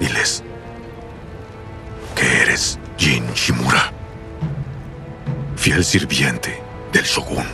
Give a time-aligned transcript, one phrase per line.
[0.00, 0.42] Diles
[2.14, 3.92] que eres Jin Shimura,
[5.56, 7.44] fiel sirviente del shogun.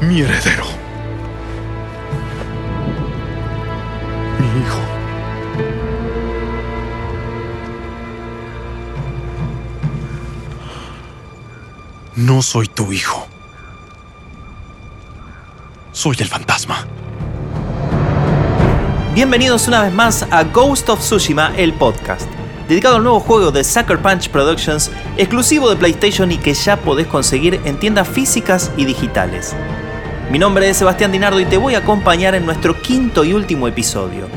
[0.00, 0.66] Mi heredero.
[4.38, 4.80] Mi hijo.
[12.16, 13.26] No soy tu hijo.
[15.92, 16.86] Soy el fantasma.
[19.16, 22.28] Bienvenidos una vez más a Ghost of Tsushima, el podcast,
[22.68, 27.06] dedicado al nuevo juego de Sucker Punch Productions, exclusivo de PlayStation y que ya podés
[27.06, 29.56] conseguir en tiendas físicas y digitales.
[30.30, 33.66] Mi nombre es Sebastián Dinardo y te voy a acompañar en nuestro quinto y último
[33.68, 34.28] episodio.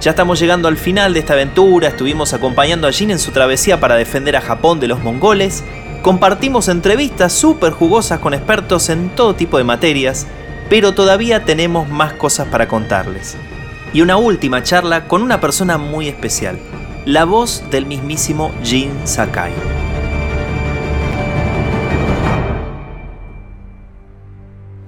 [0.00, 3.78] Ya estamos llegando al final de esta aventura, estuvimos acompañando a Jin en su travesía
[3.78, 5.64] para defender a Japón de los mongoles,
[6.00, 10.26] compartimos entrevistas súper jugosas con expertos en todo tipo de materias,
[10.70, 13.36] pero todavía tenemos más cosas para contarles.
[13.92, 16.58] Y una última charla con una persona muy especial,
[17.06, 19.52] la voz del mismísimo Jin Sakai.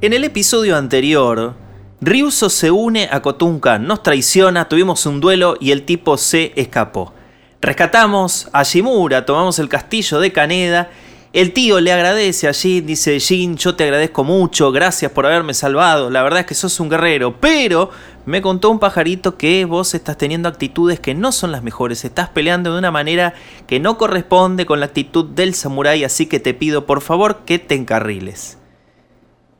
[0.02, 1.54] En el episodio anterior,
[2.02, 7.12] Ryuso se une a Kotunkan, nos traiciona, tuvimos un duelo y el tipo se escapó.
[7.60, 10.90] Rescatamos a Shimura, tomamos el castillo de Kaneda.
[11.32, 15.54] El tío le agradece a Jin, dice Jin, yo te agradezco mucho, gracias por haberme
[15.54, 17.90] salvado, la verdad es que sos un guerrero, pero
[18.26, 22.30] me contó un pajarito que vos estás teniendo actitudes que no son las mejores, estás
[22.30, 23.34] peleando de una manera
[23.68, 27.60] que no corresponde con la actitud del samurái, así que te pido por favor que
[27.60, 28.58] te encarriles.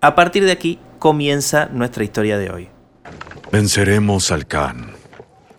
[0.01, 2.69] A partir de aquí comienza nuestra historia de hoy.
[3.53, 4.91] Venceremos al Khan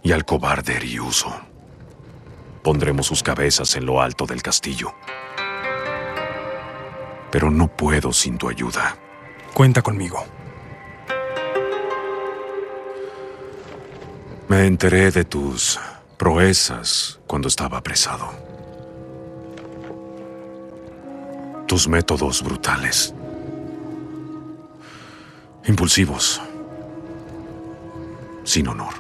[0.04, 1.34] y al cobarde Ryuso.
[2.64, 4.94] Pondremos sus cabezas en lo alto del castillo.
[7.32, 8.98] Pero no puedo sin tu ayuda.
[9.54, 10.24] Cuenta conmigo.
[14.50, 15.80] Me enteré de tus
[16.18, 18.30] proezas cuando estaba apresado.
[21.68, 23.14] Tus métodos brutales.
[25.66, 26.42] Impulsivos.
[28.44, 28.94] Sin honor.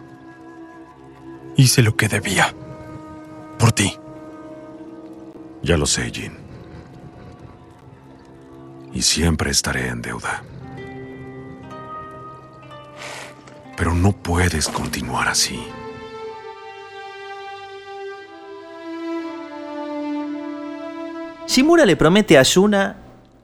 [1.57, 2.55] Hice lo que debía.
[3.59, 3.93] Por ti.
[5.61, 6.40] Ya lo sé, Jin.
[8.93, 10.43] Y siempre estaré en deuda.
[13.77, 15.59] Pero no puedes continuar así.
[21.47, 22.95] Shimura le promete a Yuna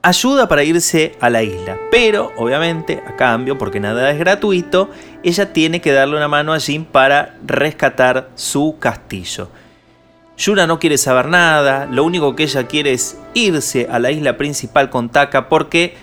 [0.02, 4.90] ayuda para irse a la isla, pero obviamente a cambio, porque nada es gratuito,
[5.24, 9.50] ella tiene que darle una mano a Jin para rescatar su castillo.
[10.38, 14.38] Yuna no quiere saber nada, lo único que ella quiere es irse a la isla
[14.38, 15.96] principal con Taka porque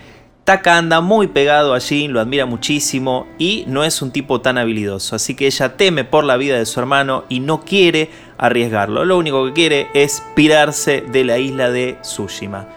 [0.43, 4.59] Taka anda muy pegado a Jin, lo admira muchísimo y no es un tipo tan
[4.59, 9.05] habilidoso, así que ella teme por la vida de su hermano y no quiere arriesgarlo.
[9.05, 12.69] Lo único que quiere es pirarse de la isla de Tsushima.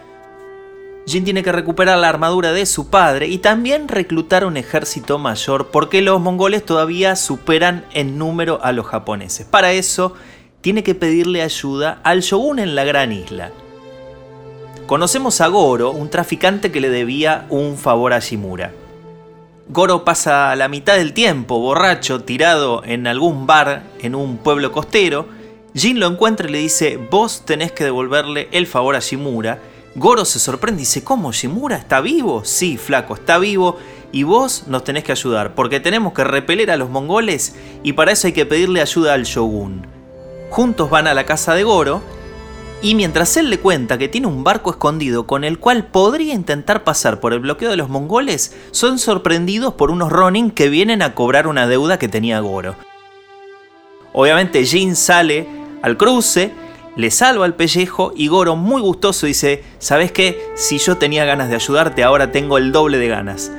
[1.07, 5.69] Jin tiene que recuperar la armadura de su padre y también reclutar un ejército mayor
[5.71, 9.47] porque los mongoles todavía superan en número a los japoneses.
[9.47, 10.13] Para eso
[10.67, 13.51] tiene que pedirle ayuda al shogun en la gran isla.
[14.85, 18.73] Conocemos a Goro, un traficante que le debía un favor a Shimura.
[19.69, 25.29] Goro pasa la mitad del tiempo borracho, tirado en algún bar en un pueblo costero.
[25.73, 29.59] Jin lo encuentra y le dice, vos tenés que devolverle el favor a Shimura.
[29.95, 31.31] Goro se sorprende y dice, ¿cómo?
[31.31, 32.43] ¿Shimura está vivo?
[32.43, 33.77] Sí, flaco, está vivo
[34.11, 38.11] y vos nos tenés que ayudar, porque tenemos que repeler a los mongoles y para
[38.11, 39.95] eso hay que pedirle ayuda al shogun.
[40.49, 42.01] Juntos van a la casa de Goro
[42.81, 46.83] y mientras él le cuenta que tiene un barco escondido con el cual podría intentar
[46.83, 51.15] pasar por el bloqueo de los mongoles, son sorprendidos por unos Ronin que vienen a
[51.15, 52.75] cobrar una deuda que tenía Goro.
[54.13, 55.47] Obviamente Jin sale
[55.81, 56.51] al cruce,
[56.95, 60.39] le salva el pellejo y Goro muy gustoso dice, ¿sabes qué?
[60.55, 63.51] Si yo tenía ganas de ayudarte, ahora tengo el doble de ganas.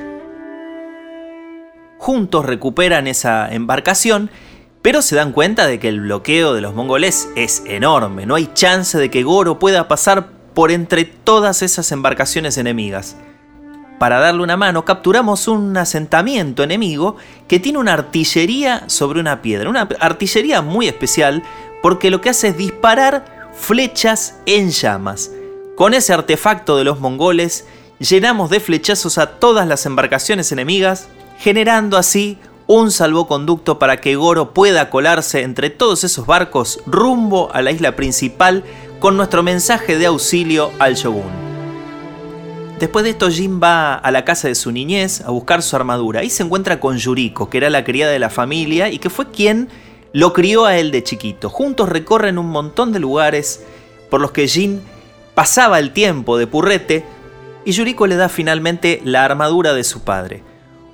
[1.99, 4.31] Juntos recuperan esa embarcación
[4.83, 8.51] pero se dan cuenta de que el bloqueo de los mongoles es enorme, no hay
[8.55, 13.17] chance de que Goro pueda pasar por entre todas esas embarcaciones enemigas.
[13.99, 17.17] Para darle una mano capturamos un asentamiento enemigo
[17.49, 21.43] que tiene una artillería sobre una piedra, una artillería muy especial
[21.83, 25.33] porque lo que hace es disparar flechas en llamas.
[25.75, 27.67] Con ese artefacto de los mongoles
[27.99, 31.09] llenamos de flechazos a todas las embarcaciones enemigas,
[31.39, 32.39] generando así
[32.69, 37.97] un salvoconducto para que Goro pueda colarse entre todos esos barcos rumbo a la isla
[37.97, 38.63] principal
[39.01, 41.49] con nuestro mensaje de auxilio al shogun.
[42.79, 46.23] Después de esto Jin va a la casa de su niñez a buscar su armadura
[46.25, 49.31] y se encuentra con Yuriko, que era la criada de la familia y que fue
[49.31, 49.69] quien
[50.13, 51.49] lo crió a él de chiquito.
[51.49, 53.65] Juntos recorren un montón de lugares
[54.11, 54.83] por los que Jin
[55.35, 57.03] pasaba el tiempo de purrete
[57.65, 60.43] y Yuriko le da finalmente la armadura de su padre.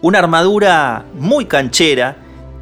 [0.05, 2.19] Una armadura muy canchera,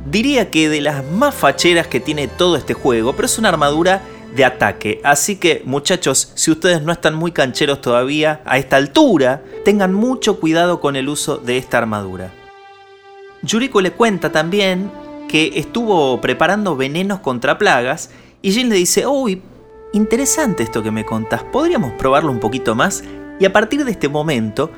[0.06, 4.00] diría que de las más facheras que tiene todo este juego, pero es una armadura
[4.36, 5.00] de ataque.
[5.02, 10.38] Así que muchachos, si ustedes no están muy cancheros todavía a esta altura, tengan mucho
[10.38, 12.32] cuidado con el uso de esta armadura.
[13.42, 14.88] Yuriko le cuenta también
[15.28, 18.10] que estuvo preparando venenos contra plagas
[18.40, 19.42] y Jin le dice, uy,
[19.92, 23.02] interesante esto que me contás, ¿podríamos probarlo un poquito más?
[23.40, 24.70] Y a partir de este momento,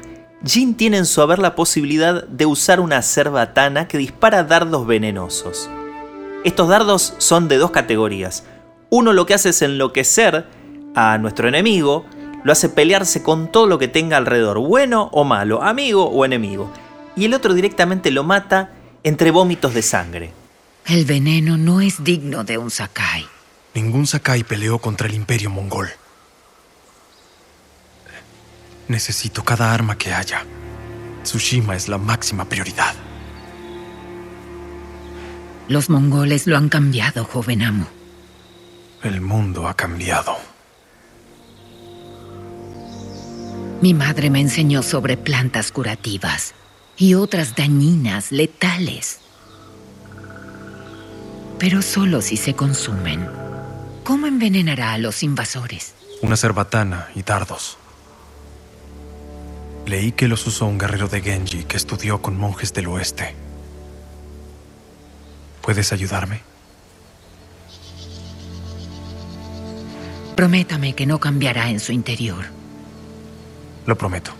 [0.47, 5.71] Jin tiene en su haber la posibilidad de usar una cerbatana que dispara dardos venenosos.
[6.45, 8.45] Estos dardos son de dos categorías.
[8.91, 10.47] Uno lo que hace es enloquecer
[10.95, 12.05] a nuestro enemigo,
[12.45, 16.71] lo hace pelearse con todo lo que tenga alrededor, bueno o malo, amigo o enemigo.
[17.17, 18.71] Y el otro directamente lo mata
[19.03, 20.33] entre vómitos de sangre.
[20.87, 23.25] El veneno no es digno de un Sakai.
[23.73, 25.89] Ningún Sakai peleó contra el imperio mongol.
[28.89, 30.45] Necesito cada arma que haya.
[31.23, 32.95] Tsushima es la máxima prioridad.
[35.69, 37.87] Los mongoles lo han cambiado, joven amo.
[39.03, 40.37] El mundo ha cambiado.
[43.81, 46.55] Mi madre me enseñó sobre plantas curativas
[46.97, 49.21] y otras dañinas, letales.
[51.59, 53.29] Pero solo si se consumen.
[54.05, 55.95] ¿Cómo envenenará a los invasores?
[56.23, 57.79] Una cerbatana y dardos.
[59.87, 63.35] Leí que los usó un guerrero de Genji que estudió con monjes del oeste.
[65.61, 66.41] ¿Puedes ayudarme?
[70.37, 72.47] Prométame que no cambiará en su interior.
[73.87, 74.33] Lo prometo.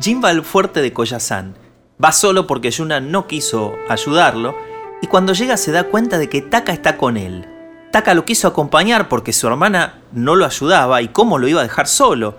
[0.00, 1.56] Jin va al fuerte de Koyasan.
[2.02, 4.56] Va solo porque Yuna no quiso ayudarlo
[5.00, 7.51] y cuando llega se da cuenta de que Taka está con él.
[7.92, 11.64] Taka lo quiso acompañar porque su hermana no lo ayudaba y cómo lo iba a
[11.64, 12.34] dejar solo.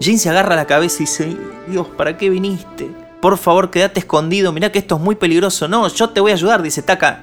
[0.00, 1.36] Jin se agarra la cabeza y dice,
[1.68, 2.90] Dios, ¿para qué viniste?
[3.22, 5.68] Por favor, quédate escondido, mirá que esto es muy peligroso.
[5.68, 7.22] No, yo te voy a ayudar, dice Taka.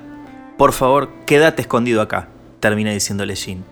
[0.57, 2.29] Por favor, quédate escondido acá,
[2.61, 3.65] termina diciéndole Jin.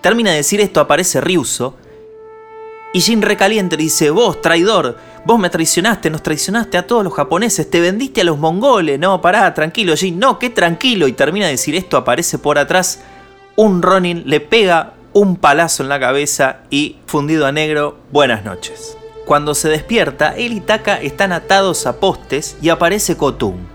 [0.00, 1.76] Termina de decir esto, aparece Ryuso.
[2.94, 4.96] Y Jin recaliente dice, vos, traidor,
[5.28, 8.98] vos me traicionaste, nos traicionaste a todos los japoneses, te vendiste a los mongoles.
[8.98, 11.06] No, pará, tranquilo, Jin, no, qué tranquilo.
[11.06, 13.00] Y termina de decir esto, aparece por atrás
[13.54, 18.96] un Ronin, le pega un palazo en la cabeza y, fundido a negro, buenas noches.
[19.26, 23.68] Cuando se despierta, él y Taka están atados a postes y aparece Kotun.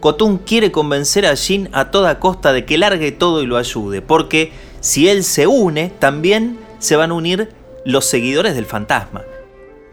[0.00, 4.00] Kotun quiere convencer a Jin a toda costa de que largue todo y lo ayude,
[4.00, 7.52] porque si él se une, también se van a unir
[7.84, 9.20] los seguidores del fantasma.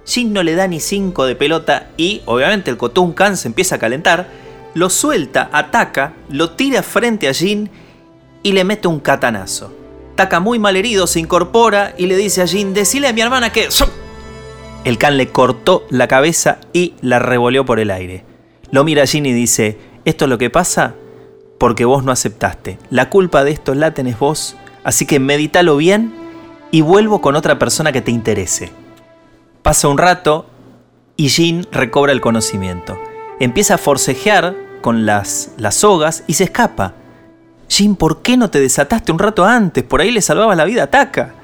[0.06, 3.75] Jin no le da ni cinco de pelota y, obviamente, el Kotun Kan se empieza
[3.75, 4.27] a calentar,
[4.74, 7.69] lo suelta, ataca, lo tira frente a Jin
[8.44, 9.74] y le mete un katanazo.
[10.15, 13.51] Taka muy mal herido se incorpora y le dice a Jin, decile a mi hermana
[13.51, 13.69] que...
[14.83, 18.25] El Kan le cortó la cabeza y la revolvió por el aire.
[18.71, 20.95] Lo mira Jin y dice, esto es lo que pasa
[21.59, 22.80] porque vos no aceptaste.
[22.89, 26.12] La culpa de esto la tenés vos, así que medítalo bien
[26.71, 28.71] y vuelvo con otra persona que te interese.
[29.63, 30.48] Pasa un rato
[31.16, 32.97] y Jin recobra el conocimiento.
[33.40, 36.95] Empieza a forcejear con las, las sogas y se escapa.
[37.69, 39.83] Jin, ¿por qué no te desataste un rato antes?
[39.83, 41.35] Por ahí le salvabas la vida a Taka.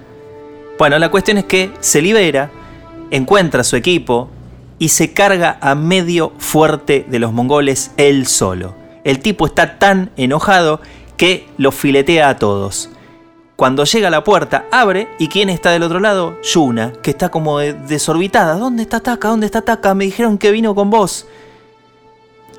[0.80, 2.50] Bueno, la cuestión es que se libera,
[3.12, 4.30] encuentra a su equipo
[4.80, 8.75] y se carga a medio fuerte de los mongoles él solo.
[9.03, 10.82] El tipo está tan enojado
[11.18, 12.89] que los filetea a todos.
[13.58, 16.40] Cuando llega a la puerta, abre y ¿quién está del otro lado?
[16.44, 18.54] Yuna, que está como desorbitada.
[18.54, 19.30] ¿Dónde está Taka?
[19.30, 19.96] ¿Dónde está Taka?
[19.96, 21.26] Me dijeron que vino con vos.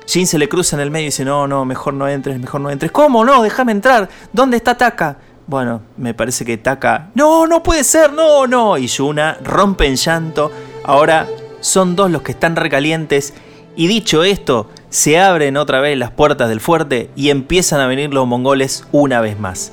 [0.05, 2.59] Jin se le cruza en el medio y dice, no, no, mejor no entres, mejor
[2.59, 2.91] no entres.
[2.91, 3.41] ¿Cómo no?
[3.41, 4.09] Déjame entrar.
[4.33, 5.15] ¿Dónde está Taka?
[5.47, 7.11] Bueno, me parece que Taka...
[7.15, 8.77] No, no puede ser, no, no.
[8.77, 10.51] Y Yuna rompe en llanto.
[10.83, 11.29] Ahora
[11.61, 13.33] son dos los que están recalientes.
[13.77, 18.13] Y dicho esto, se abren otra vez las puertas del fuerte y empiezan a venir
[18.13, 19.71] los mongoles una vez más.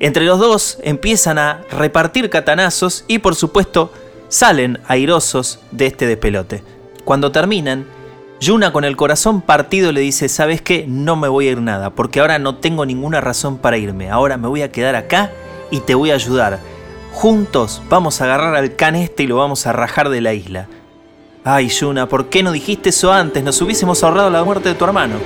[0.00, 3.92] Entre los dos empiezan a repartir catanazos y por supuesto
[4.28, 6.62] salen airosos de este despelote.
[7.04, 7.86] Cuando terminan,
[8.40, 10.86] Yuna con el corazón partido le dice, ¿sabes qué?
[10.88, 14.08] No me voy a ir nada, porque ahora no tengo ninguna razón para irme.
[14.08, 15.32] Ahora me voy a quedar acá
[15.70, 16.60] y te voy a ayudar.
[17.12, 20.68] Juntos vamos a agarrar al can este y lo vamos a rajar de la isla.
[21.44, 23.44] Ay, Yuna, ¿por qué no dijiste eso antes?
[23.44, 25.16] Nos hubiésemos ahorrado la muerte de tu hermano.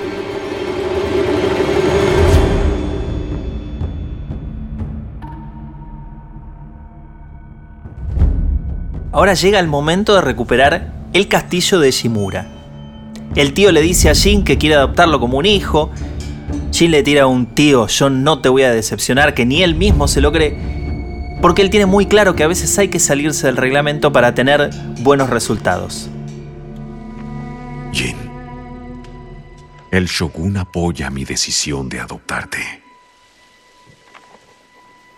[9.15, 12.49] Ahora llega el momento de recuperar el castillo de Shimura.
[13.37, 15.93] El tío le dice a Jin que quiere adoptarlo como un hijo.
[16.73, 19.77] Jin le tira a un tío, yo no te voy a decepcionar, que ni él
[19.77, 20.59] mismo se lo cree,
[21.41, 24.71] porque él tiene muy claro que a veces hay que salirse del reglamento para tener
[25.03, 26.11] buenos resultados.
[27.93, 28.17] Jin,
[29.93, 32.83] el shogun apoya mi decisión de adoptarte.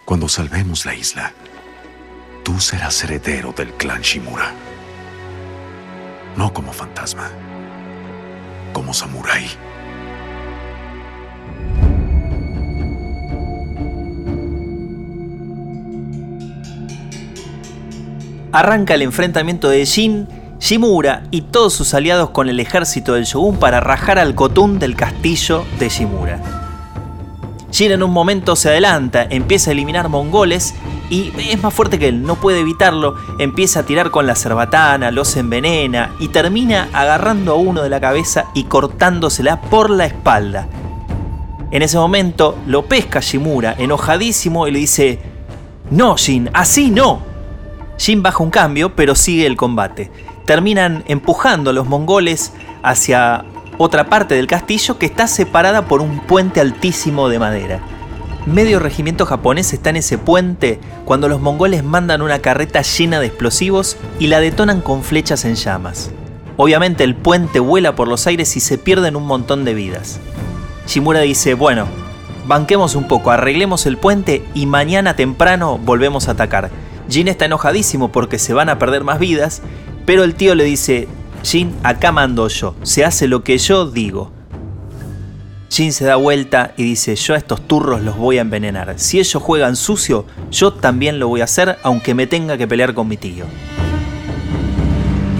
[0.04, 1.32] Cuando salvemos la isla,
[2.46, 4.52] tú serás heredero del clan Shimura.
[6.36, 7.28] No como fantasma,
[8.72, 9.48] como samurái.
[18.52, 20.28] Arranca el enfrentamiento de Jin,
[20.60, 24.94] Shimura y todos sus aliados con el ejército del shogun para rajar al Kotun del
[24.94, 26.65] castillo de Shimura.
[27.76, 30.74] Jin en un momento se adelanta, empieza a eliminar mongoles
[31.10, 35.10] y es más fuerte que él, no puede evitarlo, empieza a tirar con la cerbatana,
[35.10, 40.68] los envenena y termina agarrando a uno de la cabeza y cortándosela por la espalda.
[41.70, 45.18] En ese momento lo pesca Shimura, enojadísimo, y le dice,
[45.90, 47.20] No, Jin, así no.
[47.98, 50.10] Jin baja un cambio, pero sigue el combate.
[50.46, 53.44] Terminan empujando a los mongoles hacia
[53.78, 57.80] otra parte del castillo que está separada por un puente altísimo de madera.
[58.46, 63.26] Medio regimiento japonés está en ese puente cuando los mongoles mandan una carreta llena de
[63.26, 66.10] explosivos y la detonan con flechas en llamas.
[66.56, 70.20] Obviamente el puente vuela por los aires y se pierden un montón de vidas.
[70.86, 71.86] Shimura dice, bueno,
[72.46, 76.70] banquemos un poco, arreglemos el puente y mañana temprano volvemos a atacar.
[77.08, 79.60] Jin está enojadísimo porque se van a perder más vidas,
[80.06, 81.08] pero el tío le dice,
[81.46, 84.32] Jin, acá mando yo, se hace lo que yo digo.
[85.70, 88.94] Jin se da vuelta y dice, yo a estos turros los voy a envenenar.
[88.98, 92.94] Si ellos juegan sucio, yo también lo voy a hacer, aunque me tenga que pelear
[92.94, 93.44] con mi tío.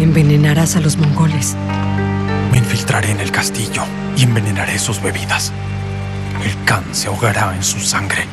[0.01, 1.57] Envenenarás a los mongoles.
[2.53, 3.83] Me infiltraré en el castillo
[4.17, 5.53] y envenenaré sus bebidas.
[6.45, 8.27] El Khan se ahogará en su sangre.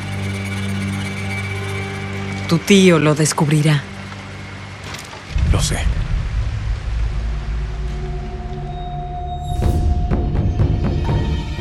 [2.48, 3.82] Tu tío lo descubrirá.
[5.52, 6.03] Lo sé.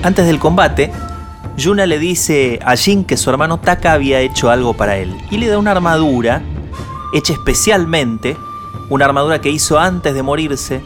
[0.05, 0.91] Antes del combate,
[1.57, 5.37] Yuna le dice a Jin que su hermano Taka había hecho algo para él y
[5.37, 6.43] le da una armadura
[7.13, 8.37] hecha especialmente,
[8.91, 10.81] una armadura que hizo antes de morirse,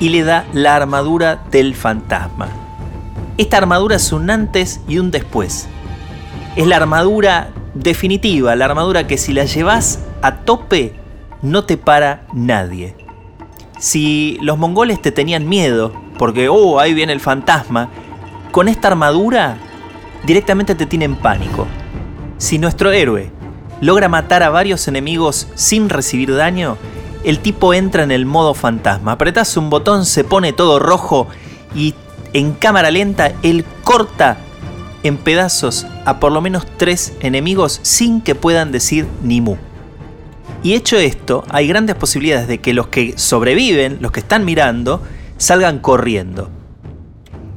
[0.00, 2.48] y le da la armadura del fantasma.
[3.38, 5.68] Esta armadura es un antes y un después.
[6.56, 10.94] Es la armadura definitiva, la armadura que si la llevas a tope
[11.40, 12.96] no te para nadie.
[13.78, 17.90] Si los mongoles te tenían miedo, porque, oh, ahí viene el fantasma,
[18.54, 19.56] con esta armadura
[20.24, 21.66] directamente te tienen pánico.
[22.38, 23.32] Si nuestro héroe
[23.80, 26.76] logra matar a varios enemigos sin recibir daño,
[27.24, 29.10] el tipo entra en el modo fantasma.
[29.10, 31.26] Apretas un botón, se pone todo rojo
[31.74, 31.96] y
[32.32, 34.36] en cámara lenta él corta
[35.02, 39.56] en pedazos a por lo menos tres enemigos sin que puedan decir ni mu.
[40.62, 45.02] Y hecho esto, hay grandes posibilidades de que los que sobreviven, los que están mirando,
[45.38, 46.50] salgan corriendo.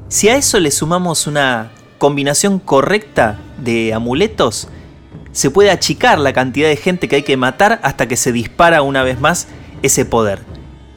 [0.09, 4.69] Si a eso le sumamos una combinación correcta de amuletos,
[5.33, 8.81] se puede achicar la cantidad de gente que hay que matar hasta que se dispara
[8.83, 9.49] una vez más
[9.81, 10.39] ese poder.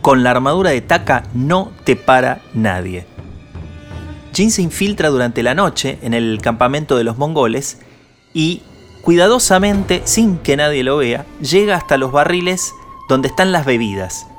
[0.00, 3.04] Con la armadura de Taka no te para nadie.
[4.32, 7.78] Jin se infiltra durante la noche en el campamento de los mongoles
[8.32, 8.62] y
[9.02, 12.72] cuidadosamente, sin que nadie lo vea, llega hasta los barriles
[13.08, 14.29] donde están las bebidas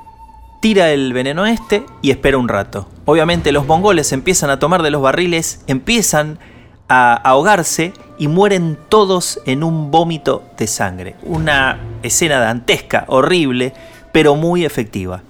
[0.62, 2.88] tira el veneno este y espera un rato.
[3.06, 6.40] Obviamente los mongoles empiezan a tomar de los barriles, empiezan
[6.88, 11.16] a ahogarse y mueren todos en un vómito de sangre.
[11.24, 13.74] Una escena dantesca, horrible,
[14.12, 15.24] pero muy efectiva.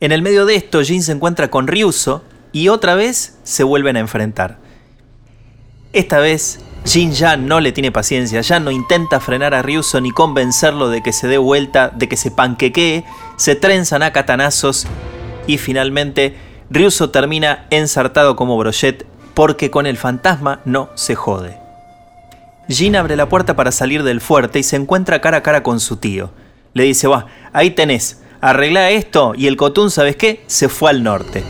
[0.00, 3.96] En el medio de esto, Jin se encuentra con Ryuso y otra vez se vuelven
[3.96, 4.58] a enfrentar.
[5.92, 10.12] Esta vez Jin ya no le tiene paciencia, ya no intenta frenar a Ryuso ni
[10.12, 13.04] convencerlo de que se dé vuelta, de que se panquequee,
[13.36, 14.86] se trenzan a catanazos
[15.48, 16.36] y finalmente
[16.70, 21.58] Ryuso termina ensartado como brochet porque con el fantasma no se jode.
[22.68, 25.80] Jin abre la puerta para salir del fuerte y se encuentra cara a cara con
[25.80, 26.30] su tío.
[26.72, 30.44] Le dice, va, ahí tenés, arregla esto y el Kotun, ¿sabes qué?
[30.46, 31.42] Se fue al norte.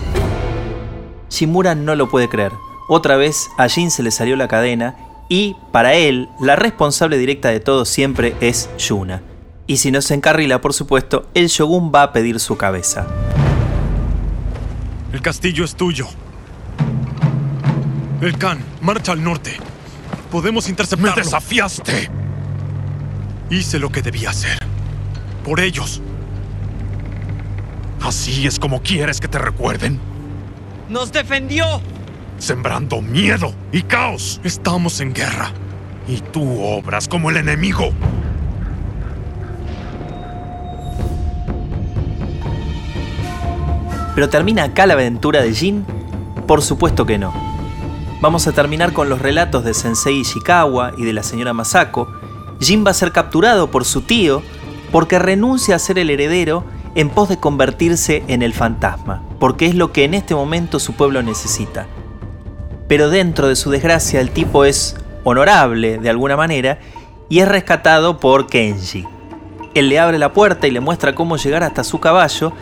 [1.28, 2.52] Shimura no lo puede creer.
[2.88, 4.96] Otra vez a Jin se le salió la cadena
[5.28, 9.22] y para él la responsable directa de todo siempre es Yuna.
[9.66, 13.06] Y si no se encarrila, por supuesto, el shogun va a pedir su cabeza.
[15.12, 16.06] El castillo es tuyo.
[18.20, 19.52] El Khan, marcha al norte.
[20.30, 21.16] Podemos interceptarlo.
[21.16, 22.10] ¡Me desafiaste!
[23.50, 24.58] Hice lo que debía hacer.
[25.44, 26.00] Por ellos.
[28.02, 29.98] ¿Así es como quieres que te recuerden?
[30.88, 31.80] ¡Nos defendió!
[32.38, 34.40] Sembrando miedo y caos.
[34.44, 35.50] Estamos en guerra.
[36.06, 37.90] Y tú obras como el enemigo.
[44.14, 45.84] ¿Pero termina acá la aventura de Jin?
[46.46, 47.32] Por supuesto que no.
[48.20, 52.08] Vamos a terminar con los relatos de Sensei Ishikawa y de la señora Masako.
[52.60, 54.42] Jin va a ser capturado por su tío
[54.90, 56.64] porque renuncia a ser el heredero
[56.94, 60.94] en pos de convertirse en el fantasma, porque es lo que en este momento su
[60.94, 61.86] pueblo necesita.
[62.88, 66.78] Pero dentro de su desgracia el tipo es honorable de alguna manera
[67.28, 69.04] y es rescatado por Kenji.
[69.74, 72.52] Él le abre la puerta y le muestra cómo llegar hasta su caballo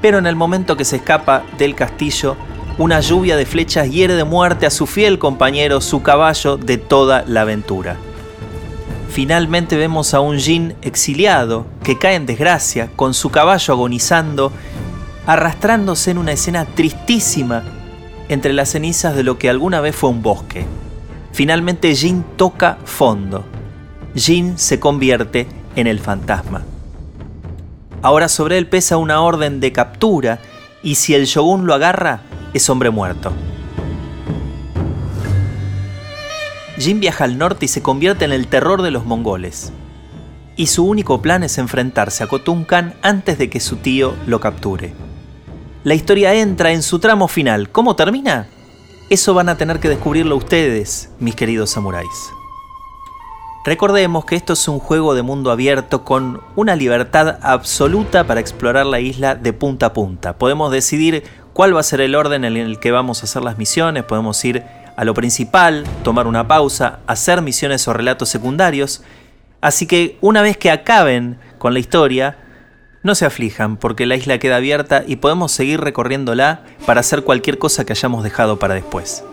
[0.00, 2.36] pero en el momento que se escapa del castillo,
[2.78, 7.24] una lluvia de flechas hiere de muerte a su fiel compañero, su caballo de toda
[7.26, 7.96] la aventura.
[9.10, 14.52] Finalmente vemos a un Jin exiliado que cae en desgracia, con su caballo agonizando,
[15.26, 17.64] arrastrándose en una escena tristísima
[18.28, 20.66] entre las cenizas de lo que alguna vez fue un bosque.
[21.32, 23.44] Finalmente Jin toca fondo.
[24.14, 26.62] Jin se convierte en el fantasma.
[28.02, 30.40] Ahora sobre él pesa una orden de captura
[30.82, 32.22] y si el shogun lo agarra,
[32.54, 33.32] es hombre muerto.
[36.78, 39.72] Jin viaja al norte y se convierte en el terror de los mongoles.
[40.56, 44.40] Y su único plan es enfrentarse a Khotun Khan antes de que su tío lo
[44.40, 45.07] capture.
[45.88, 47.70] La historia entra en su tramo final.
[47.70, 48.46] ¿Cómo termina?
[49.08, 52.10] Eso van a tener que descubrirlo ustedes, mis queridos samuráis.
[53.64, 58.84] Recordemos que esto es un juego de mundo abierto con una libertad absoluta para explorar
[58.84, 60.36] la isla de punta a punta.
[60.36, 63.56] Podemos decidir cuál va a ser el orden en el que vamos a hacer las
[63.56, 64.64] misiones, podemos ir
[64.94, 69.00] a lo principal, tomar una pausa, hacer misiones o relatos secundarios.
[69.62, 72.36] Así que una vez que acaben con la historia,
[73.08, 77.58] no se aflijan porque la isla queda abierta y podemos seguir recorriéndola para hacer cualquier
[77.58, 79.24] cosa que hayamos dejado para después.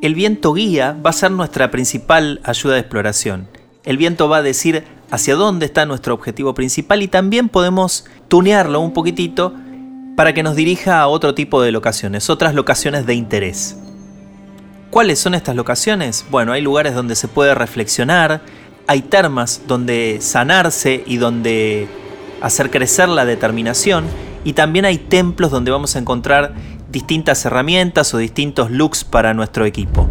[0.00, 3.48] El viento guía va a ser nuestra principal ayuda de exploración.
[3.84, 8.80] El viento va a decir hacia dónde está nuestro objetivo principal y también podemos tunearlo
[8.80, 9.52] un poquitito
[10.16, 13.76] para que nos dirija a otro tipo de locaciones, otras locaciones de interés.
[14.90, 16.24] ¿Cuáles son estas locaciones?
[16.30, 18.42] Bueno, hay lugares donde se puede reflexionar,
[18.86, 21.88] hay termas donde sanarse y donde
[22.42, 24.04] hacer crecer la determinación,
[24.44, 26.54] y también hay templos donde vamos a encontrar
[26.90, 30.08] distintas herramientas o distintos looks para nuestro equipo.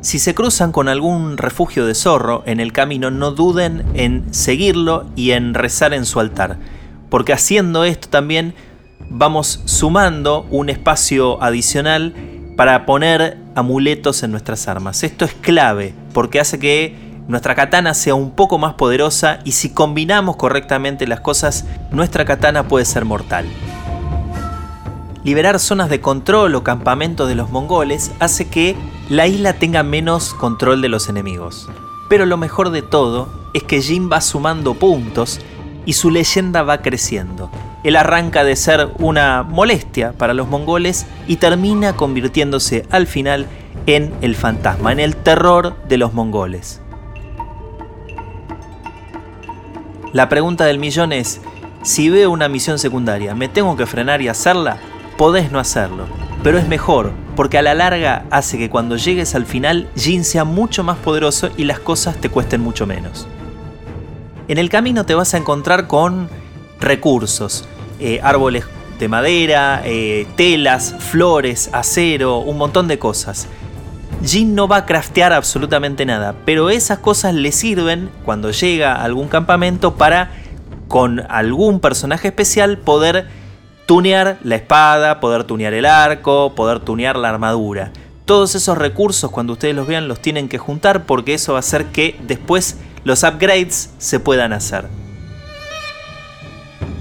[0.00, 5.06] Si se cruzan con algún refugio de zorro en el camino, no duden en seguirlo
[5.16, 6.58] y en rezar en su altar,
[7.10, 8.54] porque haciendo esto también
[9.10, 12.14] vamos sumando un espacio adicional
[12.56, 15.02] para poner amuletos en nuestras armas.
[15.02, 19.68] Esto es clave porque hace que nuestra katana sea un poco más poderosa y si
[19.68, 23.46] combinamos correctamente las cosas, nuestra katana puede ser mortal.
[25.24, 28.76] Liberar zonas de control o campamentos de los mongoles hace que
[29.10, 31.68] la isla tenga menos control de los enemigos.
[32.08, 35.38] Pero lo mejor de todo es que Jin va sumando puntos
[35.84, 37.50] y su leyenda va creciendo.
[37.84, 43.46] Él arranca de ser una molestia para los mongoles y termina convirtiéndose al final
[43.86, 46.80] en el fantasma, en el terror de los mongoles.
[50.12, 51.40] La pregunta del millón es,
[51.82, 54.78] si veo una misión secundaria, ¿me tengo que frenar y hacerla?
[55.18, 56.06] podés no hacerlo.
[56.42, 60.44] Pero es mejor, porque a la larga hace que cuando llegues al final Jin sea
[60.44, 63.26] mucho más poderoso y las cosas te cuesten mucho menos.
[64.46, 66.30] En el camino te vas a encontrar con
[66.80, 67.68] recursos,
[67.98, 68.64] eh, árboles
[68.98, 73.48] de madera, eh, telas, flores, acero, un montón de cosas.
[74.24, 79.04] Jin no va a craftear absolutamente nada, pero esas cosas le sirven cuando llega a
[79.04, 80.30] algún campamento para
[80.88, 83.28] con algún personaje especial poder
[83.86, 87.92] tunear la espada, poder tunear el arco, poder tunear la armadura.
[88.24, 91.60] Todos esos recursos cuando ustedes los vean los tienen que juntar porque eso va a
[91.60, 94.86] hacer que después los upgrades se puedan hacer.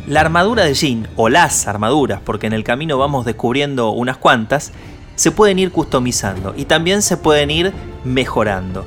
[0.07, 4.71] La armadura de Jin, o las armaduras, porque en el camino vamos descubriendo unas cuantas,
[5.17, 7.73] se pueden ir customizando y también se pueden ir
[8.05, 8.85] mejorando.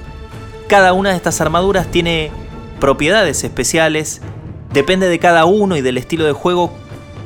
[0.69, 2.31] Cada una de estas armaduras tiene
[2.79, 4.23] propiedades especiales,
[4.73, 6.73] depende de cada uno y del estilo de juego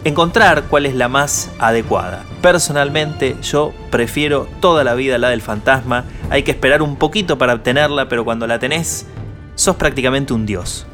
[0.05, 2.25] encontrar cuál es la más adecuada.
[2.41, 7.55] Personalmente yo prefiero toda la vida la del fantasma, hay que esperar un poquito para
[7.55, 9.07] obtenerla, pero cuando la tenés,
[9.55, 10.87] sos prácticamente un dios.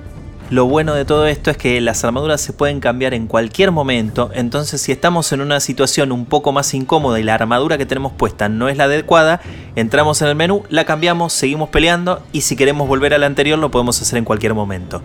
[0.50, 4.32] Lo bueno de todo esto es que las armaduras se pueden cambiar en cualquier momento,
[4.34, 8.10] entonces si estamos en una situación un poco más incómoda y la armadura que tenemos
[8.10, 9.40] puesta no es la adecuada,
[9.76, 13.60] entramos en el menú, la cambiamos, seguimos peleando y si queremos volver a la anterior
[13.60, 15.02] lo podemos hacer en cualquier momento.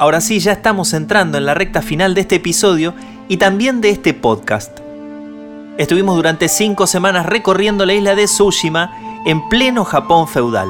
[0.00, 2.94] Ahora sí, ya estamos entrando en la recta final de este episodio
[3.26, 4.78] y también de este podcast.
[5.76, 10.68] Estuvimos durante cinco semanas recorriendo la isla de Tsushima en pleno Japón feudal.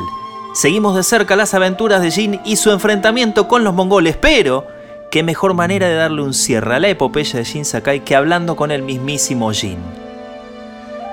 [0.54, 4.66] Seguimos de cerca las aventuras de Jin y su enfrentamiento con los mongoles, pero
[5.10, 8.56] qué mejor manera de darle un cierre a la epopeya de Jin Sakai que hablando
[8.56, 10.08] con el mismísimo Jin.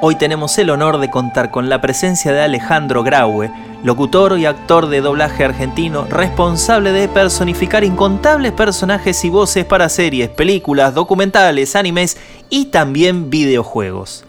[0.02, 3.50] Hoy tenemos el honor de contar con la presencia de Alejandro Graue,
[3.84, 10.30] locutor y actor de doblaje argentino, responsable de personificar incontables personajes y voces para series,
[10.30, 12.18] películas, documentales, animes
[12.50, 14.26] y también videojuegos.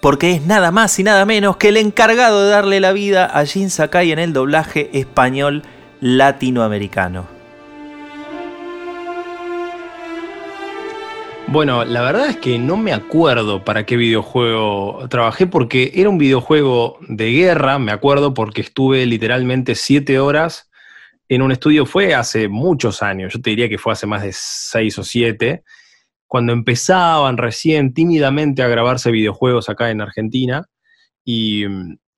[0.00, 3.44] Porque es nada más y nada menos que el encargado de darle la vida a
[3.44, 5.64] Jin Sakai en el doblaje español
[6.00, 7.35] latinoamericano.
[11.48, 16.18] Bueno, la verdad es que no me acuerdo para qué videojuego trabajé porque era un
[16.18, 20.68] videojuego de guerra, me acuerdo porque estuve literalmente siete horas
[21.28, 24.32] en un estudio, fue hace muchos años, yo te diría que fue hace más de
[24.32, 25.62] seis o siete,
[26.26, 30.66] cuando empezaban recién tímidamente a grabarse videojuegos acá en Argentina.
[31.24, 31.64] Y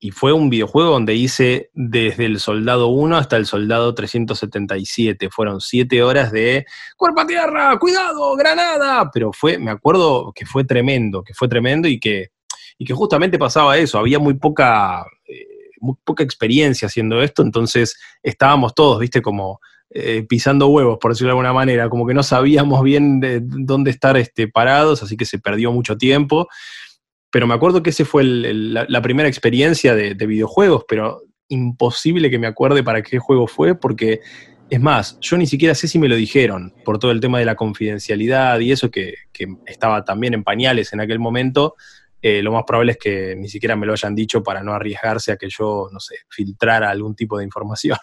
[0.00, 5.28] y fue un videojuego donde hice desde el Soldado 1 hasta el Soldado 377.
[5.30, 9.10] Fueron siete horas de cuerpo a tierra, cuidado, granada.
[9.12, 12.28] Pero fue, me acuerdo que fue tremendo, que fue tremendo y que,
[12.78, 13.98] y que justamente pasaba eso.
[13.98, 15.46] Había muy poca, eh,
[15.80, 19.58] muy poca experiencia haciendo esto, entonces estábamos todos, viste, como
[19.90, 23.90] eh, pisando huevos, por decirlo de alguna manera, como que no sabíamos bien de dónde
[23.90, 26.46] estar este, parados, así que se perdió mucho tiempo
[27.30, 32.46] pero me acuerdo que ese fue la, primera experiencia de, videojuegos, pero imposible que me
[32.46, 34.20] acuerde para qué juego fue, porque
[34.70, 37.44] es más, yo ni siquiera sé si me lo dijeron por todo el tema de
[37.44, 39.14] la confidencialidad y eso que,
[39.66, 41.76] estaba también en pañales en aquel momento.
[42.20, 45.30] Eh, lo más probable es que ni siquiera me lo hayan dicho para no arriesgarse
[45.30, 47.98] a que yo, no sé, filtrara algún tipo de información.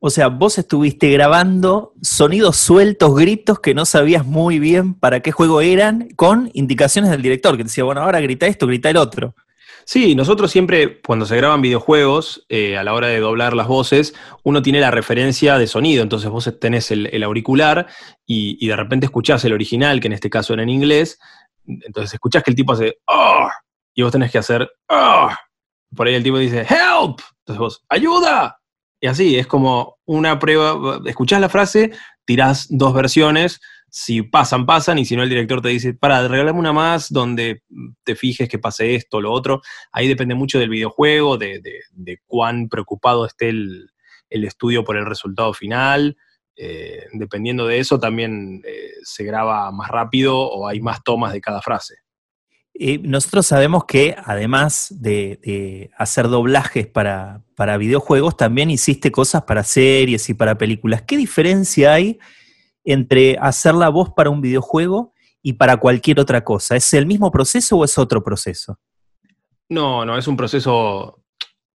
[0.00, 5.32] O sea, vos estuviste grabando sonidos sueltos, gritos que no sabías muy bien para qué
[5.32, 9.34] juego eran, con indicaciones del director, que decía, bueno, ahora grita esto, grita el otro.
[9.84, 14.14] Sí, nosotros siempre, cuando se graban videojuegos, eh, a la hora de doblar las voces,
[14.44, 16.02] uno tiene la referencia de sonido.
[16.02, 17.86] Entonces vos tenés el, auricular
[18.26, 21.18] y, de repente escuchás el original, que en este caso era en inglés.
[21.66, 23.48] Entonces escuchás que el tipo hace ¡Oh!
[23.94, 25.30] y vos tenés que hacer ¡Oh!
[25.96, 27.20] Por ahí el tipo dice ¡Help!
[27.38, 28.57] Entonces vos, ¡Ayuda!
[29.00, 31.92] Y así, es como una prueba, escuchás la frase,
[32.24, 36.58] tirás dos versiones, si pasan, pasan, y si no el director te dice, para, regálame
[36.58, 37.62] una más donde
[38.04, 39.62] te fijes que pase esto, lo otro.
[39.92, 41.62] Ahí depende mucho del videojuego, de,
[42.26, 43.90] cuán preocupado esté el,
[44.30, 46.16] estudio por el resultado final.
[46.56, 51.40] Eh, dependiendo de eso, también eh, se graba más rápido o hay más tomas de
[51.40, 51.98] cada frase
[53.02, 57.42] nosotros sabemos que además de, hacer doblajes para,
[57.78, 61.02] videojuegos, también hiciste cosas para series y para películas.
[61.02, 62.18] ¿Qué diferencia hay
[62.84, 65.12] entre hacer la voz para un videojuego
[65.42, 66.76] y para cualquier otra cosa?
[66.76, 68.78] ¿Es el mismo proceso o es otro proceso?
[69.68, 71.24] No, no, es un proceso.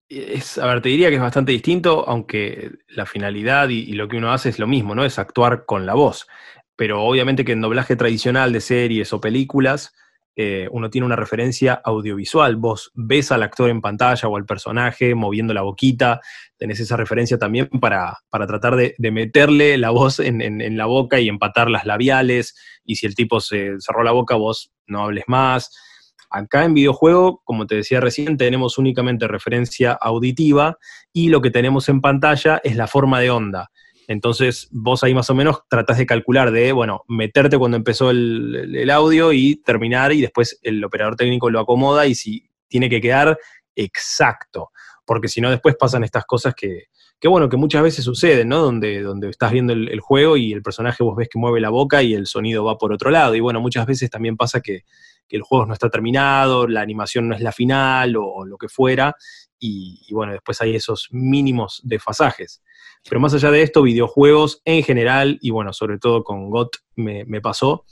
[0.07, 4.07] Es, a ver, te diría que es bastante distinto, aunque la finalidad y, y lo
[4.07, 5.03] que uno hace es lo mismo, ¿no?
[5.03, 6.27] Es actuar con la voz.
[6.77, 9.93] Pero obviamente que en doblaje tradicional de series o películas,
[10.35, 12.55] eh, uno tiene una referencia audiovisual.
[12.55, 16.21] Vos ves al actor en pantalla o al personaje moviendo la boquita,
[16.57, 21.69] tenés esa referencia también para, tratar de, meterle la voz en, la boca y empatar
[21.69, 22.55] las labiales.
[22.83, 25.71] Y si el tipo se cerró la boca, vos no hables más.
[26.29, 30.79] Acá en videojuego, como te decía recién, tenemos únicamente referencia auditiva
[31.11, 33.69] y lo que tenemos en pantalla es la forma de onda.
[34.07, 38.89] Entonces vos ahí más o menos tratás de calcular de, bueno, meterte cuando empezó el,
[38.89, 43.37] audio y terminar y después el operador técnico lo acomoda y si tiene que quedar
[43.75, 44.71] exacto,
[45.05, 46.87] porque si no después pasan estas cosas que,
[47.23, 48.59] que, bueno, que muchas veces suceden, ¿no?
[48.59, 52.03] Donde, donde estás viendo el, juego y el personaje vos ves que mueve la boca
[52.03, 53.33] y el sonido va por otro lado.
[53.33, 54.83] Y bueno, muchas veces también pasa que,
[55.29, 59.15] el juego no está terminado, la animación no es la final o, lo que fuera,
[59.65, 62.61] y, bueno, después hay esos mínimos desfasajes.
[63.07, 67.25] Pero más allá de esto, videojuegos en general, y bueno, sobre todo con GOT me,
[67.39, 67.85] pasó,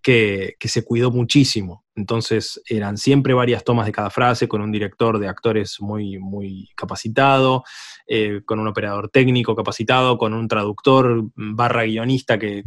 [0.00, 1.84] que, se cuidó muchísimo.
[1.96, 6.68] Entonces eran siempre varias tomas de cada frase, con un director de actores muy, muy
[6.76, 7.64] capacitado,
[8.06, 12.62] eh, con un operador técnico capacitado, con un traductor barra guionista que,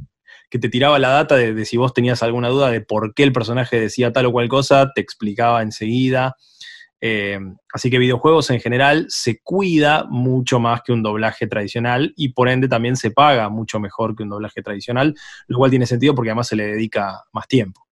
[0.49, 3.31] te tiraba la data de, de, si vos tenías alguna duda de por qué el
[3.31, 6.35] personaje decía tal o cual cosa, te explicaba enseguida.
[7.01, 7.39] Eh,
[7.73, 12.49] así que videojuegos en general se cuida mucho más que un doblaje tradicional y por
[12.49, 15.15] ende también se paga mucho mejor que un doblaje tradicional,
[15.47, 17.85] lo cual tiene sentido porque además se le dedica más tiempo.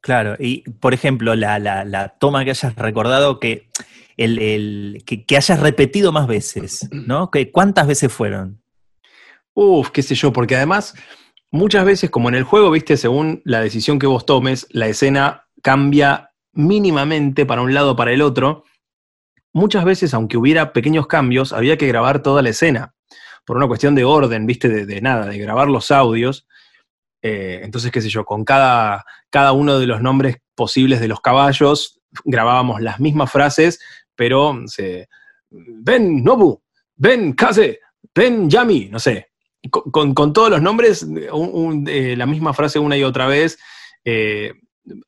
[0.00, 3.68] Claro, y por ejemplo, la, toma que hayas recordado, que,
[4.16, 7.30] el, que, hayas repetido más veces, ¿no?
[7.52, 8.62] ¿Cuántas veces fueron?
[9.54, 10.94] Uf, qué sé yo, porque además
[11.50, 15.48] muchas veces, como en el juego, viste, según la decisión que vos tomes, la escena
[15.62, 18.64] cambia mínimamente para un lado o para el otro.
[19.52, 22.94] Muchas veces, aunque hubiera pequeños cambios, había que grabar toda la escena,
[23.44, 26.46] por una cuestión de orden, viste, de, nada, de grabar los audios.
[27.22, 31.20] Eh, entonces, qué sé yo, con cada, cada uno de los nombres posibles de los
[31.20, 33.80] caballos, grabábamos las mismas frases,
[34.14, 35.08] pero se,
[35.50, 36.62] ven Nobu,
[36.96, 37.80] ven Kaze,
[38.14, 39.28] ven Yami, no sé,
[39.70, 41.06] con, con- todos los nombres,
[41.86, 43.58] eh, la misma frase una y otra vez.
[44.04, 44.52] Eh,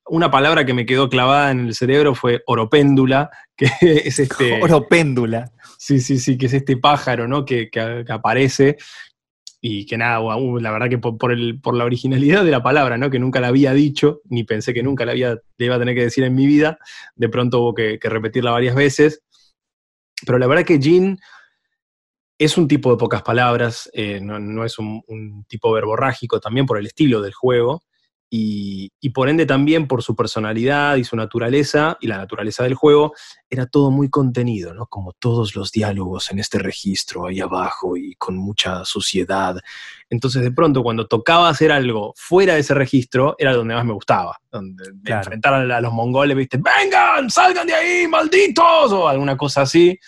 [0.07, 4.61] una palabra que me quedó clavada en el cerebro fue oropéndula, que es este...
[4.63, 5.51] Oro péndula.
[5.79, 7.45] Sí, sí, sí, que es este pájaro, ¿no?
[7.45, 8.77] Que, que- que aparece
[9.63, 12.63] y que nada, uh, la verdad que por, por el, por la originalidad de la
[12.63, 13.11] palabra, ¿no?
[13.11, 16.05] Que nunca la había dicho, ni pensé que nunca la, había, iba a tener que
[16.05, 16.79] decir en mi vida,
[17.15, 19.23] de pronto hubo que, que repetirla varias veces.
[20.25, 21.19] Pero la verdad que Jean
[22.39, 26.65] es un tipo de pocas palabras, eh, no, no es un, un tipo verborrágico, también
[26.65, 27.83] por el estilo del juego,
[28.31, 32.75] y, y por ende también por su personalidad y su naturaleza, y la naturaleza del
[32.75, 33.13] juego,
[33.51, 34.87] era todo muy contenido, ¿no?
[34.87, 39.57] Como todos los diálogos en este registro ahí abajo y con mucha suciedad.
[40.09, 43.93] Entonces, de pronto, cuando tocaba hacer algo fuera de ese registro, era donde más me
[43.93, 44.39] gustaba.
[44.51, 45.23] Donde Claro.
[45.23, 46.59] enfrentar a, a los mongoles, ¿viste?
[46.59, 47.29] ¡Vengan!
[47.29, 48.93] ¡Salgan de ahí, malditos!
[48.93, 49.99] O alguna cosa así.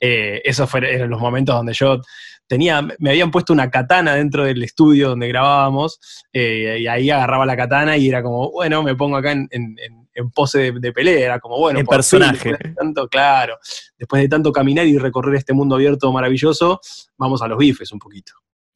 [0.00, 2.00] Eh, esos fueron eran los momentos donde yo
[2.48, 6.00] tenía, me habían puesto una katana dentro del estudio donde grabábamos,
[6.32, 9.76] eh, y ahí agarraba la katana y era como, bueno, me pongo acá en, en-
[9.78, 12.48] en- en pose de, de pelea, era como, bueno, En por fin, personaje.
[12.48, 13.58] después de tanto, claro,
[13.96, 16.80] después de tanto caminar y recorrer este mundo abierto maravilloso,
[17.16, 18.32] vamos a los bifes un poquito.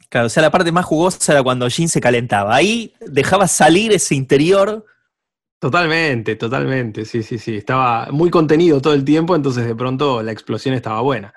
[0.09, 2.55] Claro, o sea, la parte más jugosa era cuando Jin se calentaba.
[2.55, 4.85] Ahí dejaba salir ese interior.
[5.59, 10.33] Totalmente, totalmente, sí, sí, sí, estaba muy contenido todo el tiempo, entonces de pronto la
[10.33, 11.33] explosión estaba buena.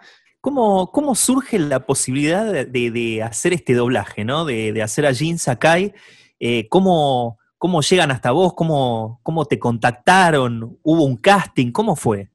[0.45, 4.45] ¿Cómo, cómo surge la posibilidad de, de- hacer este doblaje, ¿no?
[4.45, 5.91] De, de hacer a Jin Sakai.
[6.39, 8.53] Eh, ¿cómo, ¿Cómo llegan hasta vos?
[8.53, 10.77] ¿Cómo, ¿Cómo te contactaron?
[10.84, 11.71] ¿Hubo un casting?
[11.71, 12.29] ¿Cómo fue?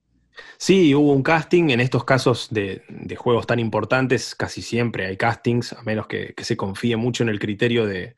[0.59, 1.71] Sí, hubo un casting.
[1.71, 6.35] En estos casos de, de juegos tan importantes, casi siempre hay castings, a menos que,
[6.37, 8.17] que se confíe mucho en el criterio de,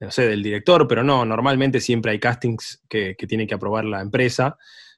[0.00, 3.84] no sé, del director, pero no, normalmente siempre hay castings que, que tiene que aprobar
[3.84, 4.56] la empresa,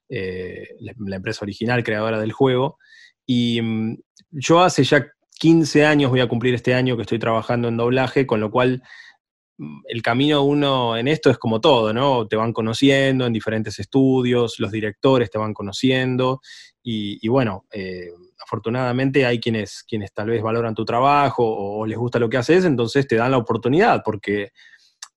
[0.08, 2.78] eh, la empresa original, creadora del juego.
[3.32, 3.96] Y mm,
[4.32, 5.06] yo hace ya
[5.38, 8.82] 15 años, voy a cumplir este año que estoy trabajando en doblaje, con lo cual
[9.56, 12.26] mm, el camino uno en esto es como todo, ¿no?
[12.26, 16.40] Te van conociendo en diferentes estudios, los directores te van conociendo
[16.82, 18.08] y, y bueno, eh,
[18.44, 22.38] afortunadamente hay quienes, quienes tal vez valoran tu trabajo o, o les gusta lo que
[22.38, 24.50] haces, entonces te dan la oportunidad, porque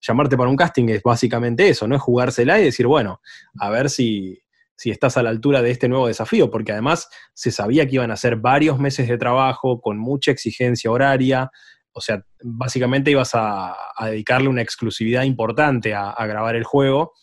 [0.01, 3.21] llamarte para un casting es básicamente eso, no es jugársela y decir, bueno,
[3.57, 4.42] a ver si,
[4.75, 8.11] si estás a la altura de este nuevo desafío, porque además se sabía que iban
[8.11, 11.51] a ser varios meses de trabajo con mucha exigencia horaria,
[11.93, 17.13] o sea, básicamente ibas a, a dedicarle una exclusividad importante a, a, grabar el juego.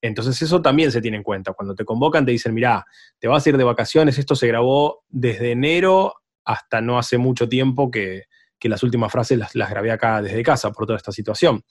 [0.00, 1.52] Entonces eso también se tiene en cuenta.
[1.52, 2.84] Cuando te convocan te dicen, mirá,
[3.18, 7.48] te vas a ir de vacaciones, esto se grabó desde enero hasta no hace mucho
[7.48, 8.24] tiempo que,
[8.58, 11.62] que las últimas frases las, las, grabé acá desde casa por toda esta situación.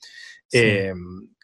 [0.46, 0.58] Sí.
[0.58, 0.94] Eh,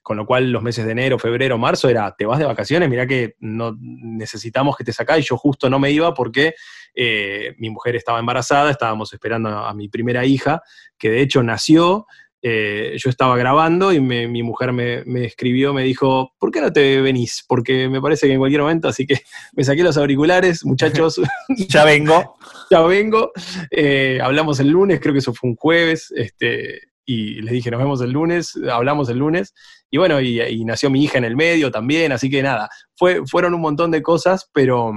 [0.05, 3.07] con lo cual los meses de enero, febrero, marzo era, te vas de vacaciones, mirá
[3.07, 6.55] que no necesitamos que te sacáis, yo justo no me iba porque
[6.95, 10.62] eh, mi mujer estaba embarazada, estábamos esperando a, a, mi primera hija,
[10.99, 12.07] que de hecho nació,
[12.47, 16.61] eh, yo estaba grabando y me, mi mujer me, me, escribió, me dijo, ¿por qué
[16.61, 17.43] no te venís?
[17.49, 19.21] Porque me parece que en cualquier momento, así que
[19.55, 21.23] me saqué los auriculares, muchachos.
[21.49, 22.37] ya vengo.
[22.71, 23.33] ya vengo.
[23.71, 27.81] Eh, hablamos el lunes, creo que eso fue un jueves, este, y les dije, nos
[27.81, 29.55] vemos el lunes, hablamos el lunes,
[29.90, 33.55] y bueno, y, nació mi hija en el medio también, así que nada, fue, fueron
[33.55, 34.93] un montón de cosas, pero,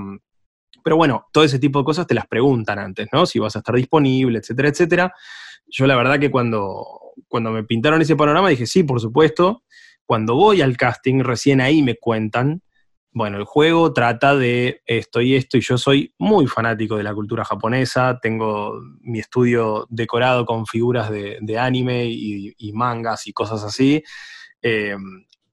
[0.84, 3.26] pero bueno, todo ese tipo de cosas te las preguntan antes, ¿no?
[3.26, 5.14] Si vas a estar disponible, etcétera, etcétera.
[5.68, 6.86] Yo la verdad que cuando,
[7.28, 9.64] cuando me pintaron ese panorama dije, sí, por supuesto.
[10.06, 12.62] Cuando voy al casting, recién ahí me cuentan,
[13.18, 17.16] bueno, el juego trata de esto y esto, y yo soy muy fanático de la
[17.16, 24.04] cultura japonesa, tengo mi estudio decorado con figuras de, anime y, mangas y cosas así.
[24.62, 24.96] Eh,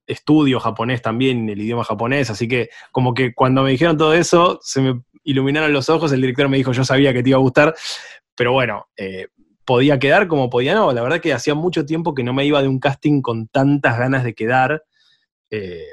[0.06, 4.58] estudio japonés también, el idioma japonés, así que como que cuando me dijeron todo eso,
[4.62, 7.40] se me iluminaron los ojos, el director me dijo, yo sabía que te iba a
[7.40, 7.74] gustar,
[8.34, 9.28] pero bueno, eh,
[9.64, 12.60] podía quedar como podía no, la verdad que hacía mucho tiempo que no me iba
[12.60, 14.84] de un casting con tantas ganas de quedar,
[15.48, 15.86] eh,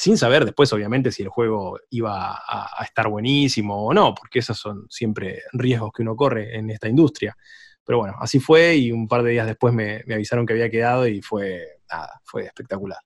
[0.00, 4.38] sin saber después obviamente si el juego iba a, a, estar buenísimo o no, porque
[4.38, 7.36] esos son siempre riesgos que uno corre en esta industria.
[7.84, 10.70] Pero bueno, así fue y un par de días después me, me avisaron que había
[10.70, 12.98] quedado y fue, nada, fue espectacular.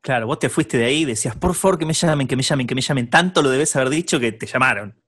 [0.00, 2.42] Claro, vos te fuiste de ahí y decías, por favor, que me llamen, que me
[2.42, 3.10] llamen, que me llamen.
[3.10, 4.98] Tanto lo debes haber dicho que te llamaron.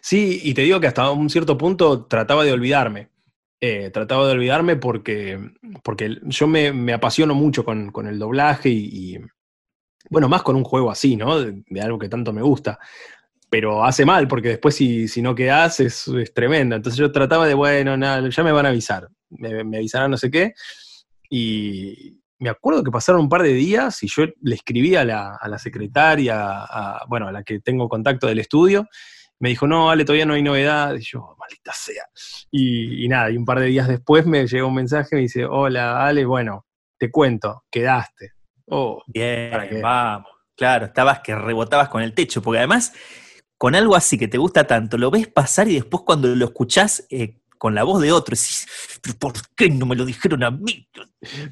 [0.00, 3.08] Sí, y te digo que hasta un cierto punto trataba de olvidarme.
[3.60, 5.38] eh, trataba de olvidarme porque,
[5.82, 9.18] porque yo me, me apasiono mucho con, con el doblaje y, y,
[10.10, 11.40] bueno, más con un juego así, ¿no?
[11.40, 12.78] De, de algo que tanto me gusta
[13.52, 16.74] pero hace mal, porque después si, si no quedás es, es tremendo.
[16.74, 20.16] Entonces yo trataba de, bueno, nada, ya me van a avisar, me, me, avisarán no
[20.16, 20.54] sé qué.
[21.28, 25.36] Y me acuerdo que pasaron un par de días y yo le escribí a la,
[25.38, 26.66] a la secretaria,
[27.08, 28.88] bueno, a la que tengo contacto del estudio.
[29.38, 30.94] Me dijo, no, Ale, todavía no hay novedad.
[30.94, 32.06] Y yo, maldita sea.
[32.50, 35.44] Y, y nada, y un par de días después me llegó un mensaje, me dice,
[35.44, 36.64] hola, Ale, bueno,
[36.98, 38.32] te cuento, quedaste.
[38.66, 40.30] Oh, Bien, vamos.
[40.56, 42.92] Claro, estabas que rebotabas con el techo, porque además
[43.58, 47.06] con algo así que te gusta tanto, lo ves pasar y después cuando lo escuchás
[47.10, 48.66] eh, con la voz de otro, decís,
[49.00, 50.88] pero ¿por qué no me lo dijeron a mí?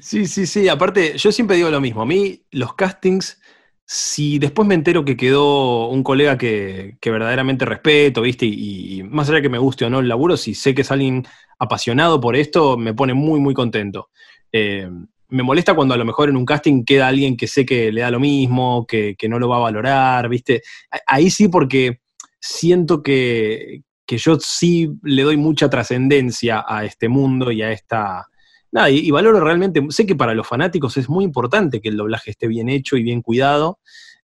[0.01, 0.67] Sí, sí, sí.
[0.67, 2.01] Aparte, yo siempre digo lo mismo.
[2.01, 3.41] A mí, los castings,
[3.85, 8.45] si después me entero que quedó un colega que, que verdaderamente respeto, ¿viste?
[8.45, 10.81] Y, y, más allá de que me guste o no el laburo, si sé que
[10.81, 11.25] es alguien
[11.59, 14.09] apasionado por esto, me pone muy, muy contento.
[14.51, 14.89] Eh,
[15.31, 18.01] me molesta cuando a lo mejor en un casting queda alguien que sé que le
[18.01, 20.61] da lo mismo, que, que no lo va a valorar, ¿viste?
[21.07, 22.01] Ahí sí porque
[22.39, 28.27] siento que, que yo sí le doy mucha trascendencia a este mundo y a esta...
[28.73, 32.31] Nada, y, valoro realmente, sé que para los fanáticos es muy importante que el doblaje
[32.31, 33.79] esté bien hecho y bien cuidado,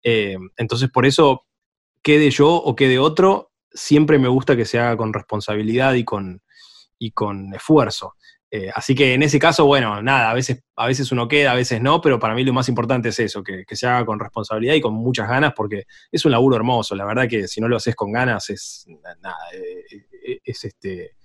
[0.03, 1.45] eh, entonces por eso,
[2.03, 6.41] quede yo o quede otro, siempre me gusta que se haga con responsabilidad y con,
[6.97, 8.13] y con esfuerzo.
[8.55, 11.55] Eh, así que en ese caso, bueno, nada, a veces, a veces uno queda, a
[11.55, 14.17] veces no, pero para mí lo más importante es eso, que, que, se haga con
[14.17, 16.95] responsabilidad y con muchas ganas, porque es un laburo hermoso.
[16.95, 18.85] La verdad que si no lo haces con ganas, es
[19.21, 21.17] nada, eh, es, este,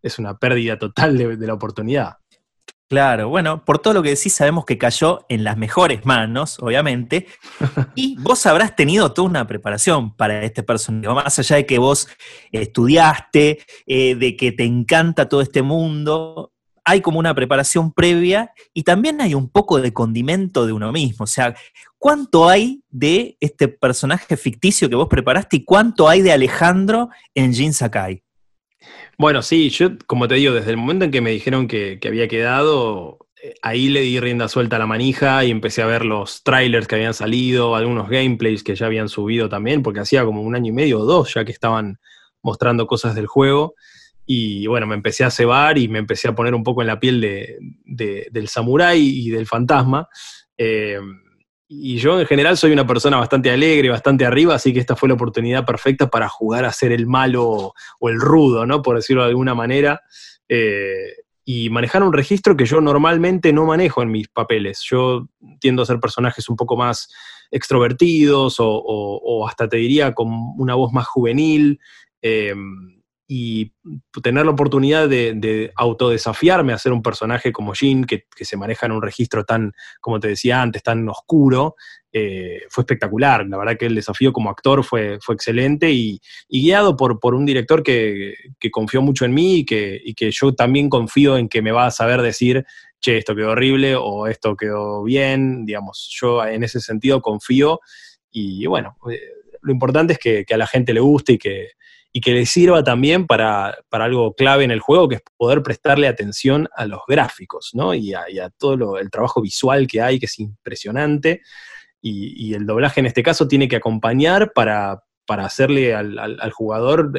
[0.00, 2.18] es una pérdida total de, de la oportunidad.
[2.88, 7.26] Claro, bueno, por todo lo que decís, sabemos que cayó en las mejores manos, obviamente,
[7.96, 12.08] y vos habrás tenido toda una preparación para este personaje, más allá de que vos
[12.52, 16.52] estudiaste, eh, de que te encanta todo este mundo,
[16.88, 21.24] hay como una preparación previa y también hay un poco de condimento de uno mismo.
[21.24, 21.54] O sea,
[21.98, 27.52] ¿cuánto hay de este personaje ficticio que vos preparaste y cuánto hay de Alejandro en
[27.52, 28.22] Jin Sakai?
[29.18, 32.26] Bueno, sí, yo, como te digo, desde el momento en que me dijeron que, había
[32.26, 36.42] quedado, eh, ahí le di rienda suelta a la manija y empecé a ver los
[36.42, 40.54] trailers que habían salido, algunos gameplays que ya habían subido también, porque hacía como un
[40.54, 41.98] año y medio o dos ya que estaban
[42.42, 43.74] mostrando cosas del juego.
[44.30, 47.00] Y bueno, me empecé a cebar y me empecé a poner un poco en la
[47.00, 50.06] piel de, de, del samurái y del fantasma.
[50.58, 51.00] Eh,
[51.66, 55.08] y yo en general soy una persona bastante alegre, bastante arriba, así que esta fue
[55.08, 58.82] la oportunidad perfecta para jugar a ser el malo o el rudo, ¿no?
[58.82, 60.02] Por decirlo de alguna manera.
[60.46, 61.14] Eh,
[61.46, 64.82] y manejar un registro que yo normalmente no manejo en mis papeles.
[64.90, 67.10] Yo tiendo a ser personajes un poco más
[67.50, 71.80] extrovertidos o, o, o hasta te diría con una voz más juvenil.
[72.20, 72.54] Eh,
[73.30, 73.74] y
[74.22, 78.56] tener la oportunidad de, de, autodesafiarme a ser un personaje como Jin, que, que, se
[78.56, 81.76] maneja en un registro tan, como te decía antes, tan oscuro,
[82.10, 83.46] eh, fue espectacular.
[83.46, 87.44] La verdad que el desafío como actor fue, fue excelente y, guiado por, por, un
[87.44, 91.50] director que, que, confió mucho en mí y que, y que yo también confío en
[91.50, 92.64] que me va a saber decir,
[92.98, 97.80] che, esto quedó horrible o esto quedó bien, digamos, yo en ese sentido confío
[98.30, 99.20] y bueno, eh,
[99.60, 101.72] lo importante es que, que a la gente le guste y que
[102.18, 105.62] y que le sirva también para, para, algo clave en el juego, que es poder
[105.62, 107.94] prestarle atención a los gráficos, ¿no?
[107.94, 111.42] Y a, todo el trabajo visual que hay, que es impresionante.
[112.02, 117.12] Y, el doblaje en este caso tiene que acompañar para, para hacerle al, jugador,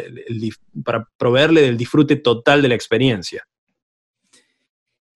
[0.84, 3.48] para proveerle del disfrute total de la experiencia.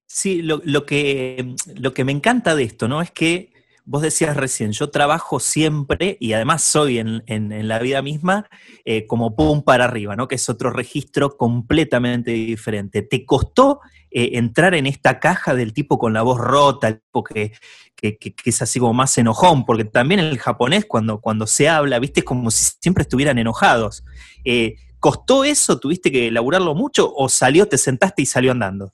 [0.05, 3.01] Sí, lo, lo, que, lo que me encanta de esto, ¿no?
[3.01, 3.51] Es que
[3.85, 8.49] vos decías recién, yo trabajo siempre y además soy en, en, la vida misma
[8.85, 10.27] eh, como pum para arriba, ¿no?
[10.27, 13.01] Que es otro registro completamente diferente.
[13.01, 17.23] ¿Te costó eh, entrar en esta caja del tipo con la voz rota, el tipo
[17.23, 17.51] que,
[17.95, 19.65] que, que, es así como más enojón?
[19.65, 23.37] Porque también en el japonés cuando, cuando se habla, viste, es como si siempre estuvieran
[23.37, 24.03] enojados.
[24.45, 25.79] Eh, ¿Costó eso?
[25.79, 28.93] ¿Tuviste que elaborarlo mucho o salió, te sentaste y salió andando?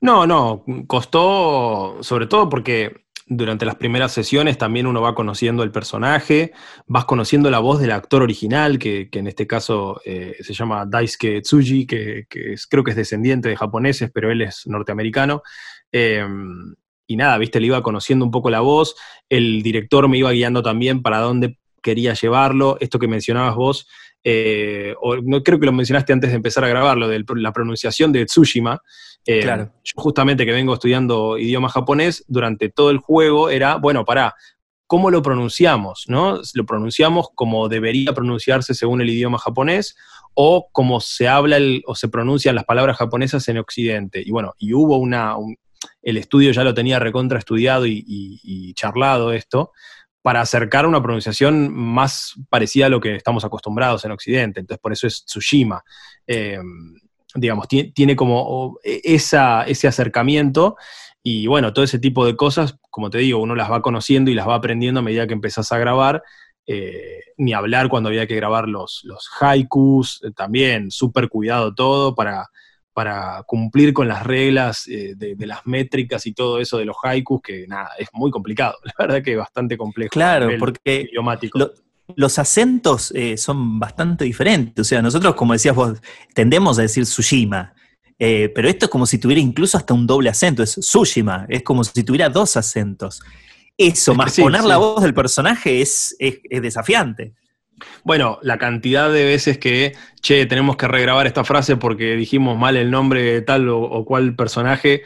[0.00, 5.70] No, no, costó sobre todo porque durante las primeras sesiones también uno va conociendo el
[5.70, 6.52] personaje,
[6.88, 10.84] vas conociendo la voz del actor original, que, que en este caso eh, se llama
[10.84, 15.42] Daisuke Tsuji, que, creo que es descendiente de japoneses, pero él es norteamericano.
[15.92, 16.26] Eh,
[17.06, 18.96] y nada, viste, le iba conociendo un poco la voz,
[19.28, 23.88] el director me iba guiando también para dónde quería llevarlo, esto que mencionabas vos,
[24.22, 28.12] eh, o no creo que lo mencionaste antes de empezar a grabarlo, de la pronunciación
[28.12, 28.82] de Tsushima,
[29.26, 29.70] eh, claro.
[29.84, 34.34] Yo justamente que vengo estudiando idioma japonés, durante todo el juego era, bueno, pará,
[34.86, 36.04] ¿cómo lo pronunciamos?
[36.08, 36.40] ¿no?
[36.54, 39.96] ¿Lo pronunciamos como debería pronunciarse según el idioma japonés?
[40.34, 44.22] o como se habla o se pronuncian las palabras japonesas en Occidente.
[44.24, 45.34] Y bueno, y hubo una,
[46.02, 49.72] el estudio ya lo tenía recontra estudiado y, charlado esto,
[50.22, 54.60] para acercar una pronunciación más parecida a lo que estamos acostumbrados en Occidente.
[54.60, 55.82] Entonces, por eso es Tsushima.
[56.26, 56.94] Em,
[57.34, 60.76] digamos, tiene, como e, esa, ese acercamiento
[61.22, 64.34] y bueno, todo ese tipo de cosas, como te digo, uno las va conociendo y
[64.34, 66.22] las va aprendiendo a medida que empezás a grabar.
[66.66, 72.14] Eh, ni hablar cuando había que grabar los, los haikus, eh, también súper cuidado todo
[72.14, 72.46] para,
[72.92, 77.40] para cumplir con las reglas eh, de, las métricas y todo eso de los haikus,
[77.42, 80.10] que nada, es muy complicado, la verdad que es bastante complejo.
[80.10, 81.70] Claro, porque idiomático.
[82.16, 86.00] los acentos son bastante diferentes, o sea, nosotros, como decías vos,
[86.34, 87.74] tendemos a decir Tsushima,
[88.22, 91.62] eh, pero esto es como si tuviera incluso hasta un doble acento, es Tsushima, es
[91.62, 93.22] como si tuviera dos acentos.
[93.78, 96.14] Eso, más poner la voz del personaje es,
[96.50, 97.32] desafiante.
[98.04, 102.76] Bueno, la cantidad de veces que, che, tenemos que regrabar esta frase porque dijimos mal
[102.76, 105.02] el nombre de tal o cual personaje,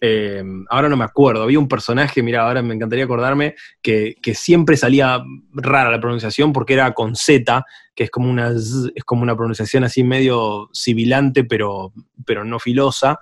[0.00, 4.76] eh, ahora no me acuerdo, había un personaje, mira, ahora me encantaría acordarme, que, siempre
[4.76, 5.20] salía
[5.52, 7.64] rara la pronunciación porque era con Z,
[7.94, 11.92] que es como una, es como una pronunciación así medio sibilante, pero,
[12.24, 13.18] pero no filosa.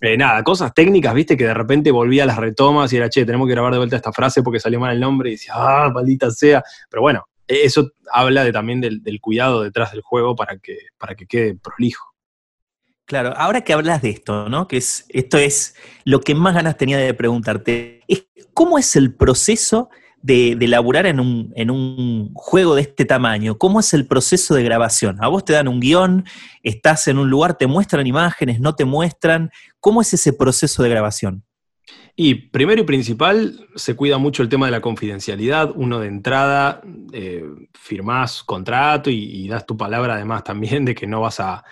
[0.00, 3.24] Eh, nada, cosas técnicas, viste, que de repente volvía a las retomas y era, che,
[3.24, 5.90] tenemos que grabar de vuelta esta frase porque salió mal el nombre y decía, ah,
[5.94, 6.62] maldita sea.
[6.90, 11.26] Pero bueno, eso habla de, también del, cuidado detrás del juego para que, para que
[11.26, 12.12] quede prolijo.
[13.04, 14.68] Claro, ahora que hablas de esto, ¿no?
[14.68, 15.74] Que es, esto es
[16.04, 18.00] lo que más ganas tenía de preguntarte.
[18.08, 19.90] Es, ¿Cómo es el proceso
[20.22, 23.58] de, de elaborar en un, en un, juego de este tamaño?
[23.58, 25.18] ¿Cómo es el proceso de grabación?
[25.22, 26.24] A vos te dan un guion,
[26.62, 29.50] estás en un lugar, te muestran imágenes, no te muestran.
[29.80, 31.44] ¿Cómo es ese proceso de grabación?
[32.14, 35.72] Y primero y principal, se cuida mucho el tema de la confidencialidad.
[35.74, 36.82] Uno de entrada
[37.12, 41.64] eh, firmás contrato y, das tu palabra además también de que no vas a,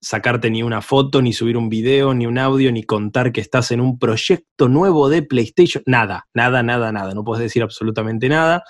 [0.00, 3.70] sacarte ni una foto, ni subir un video, ni un audio, ni contar que estás
[3.72, 5.82] en un proyecto nuevo de PlayStation.
[5.86, 7.14] Nada, nada, nada, nada.
[7.14, 8.62] No puedes decir absolutamente nada.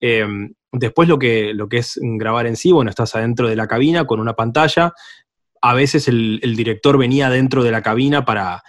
[0.00, 3.68] Em, después lo que, lo que es grabar en sí, bueno, estás adentro de la
[3.68, 4.92] cabina con una pantalla.
[5.62, 8.62] A veces el, director venía dentro de la cabina para,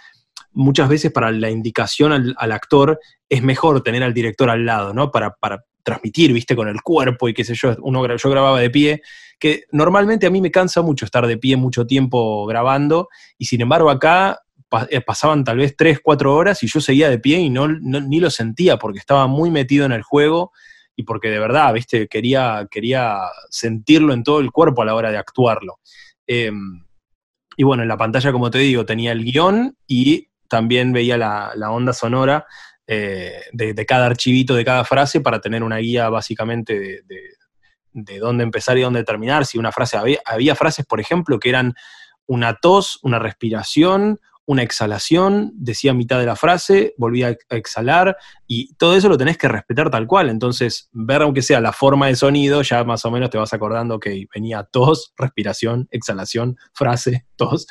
[0.56, 2.98] muchas veces para la indicación al, actor,
[3.28, 5.10] es mejor tener al director al lado, ¿no?
[5.10, 7.76] Para, para transmitir, viste, con el cuerpo y qué sé yo.
[7.82, 9.02] Uno, yo grababa de pie
[9.38, 13.60] que normalmente a mí me cansa mucho estar de pie mucho tiempo grabando, y sin
[13.60, 14.40] embargo acá
[14.88, 18.18] eh, pasaban tal vez 3, 4 horas y yo seguía de pie y no, ni
[18.18, 20.52] lo sentía porque estaba muy metido en el juego
[20.96, 23.18] y porque de verdad, viste, quería, quería
[23.50, 25.80] sentirlo en todo el cuerpo a la hora de actuarlo.
[26.26, 26.82] Em,
[27.58, 31.70] y bueno, en la pantalla, como te digo, tenía el guion y también veía la,
[31.70, 32.46] onda sonora
[32.86, 37.02] eh, de, cada archivito, de cada frase, para tener una guía básicamente de,
[37.92, 39.46] de dónde empezar y dónde terminar.
[39.46, 41.74] Si una frase, había, había frases, por ejemplo, que eran
[42.26, 48.16] una tos, una respiración, una exhalación, decía mitad de la frase, volvía a exhalar,
[48.46, 50.28] y todo eso lo tenés que respetar tal cual.
[50.28, 53.98] Entonces, ver aunque sea la forma de sonido, ya más o menos te vas acordando
[53.98, 57.66] que venía tos, respiración, exhalación, frase, tos.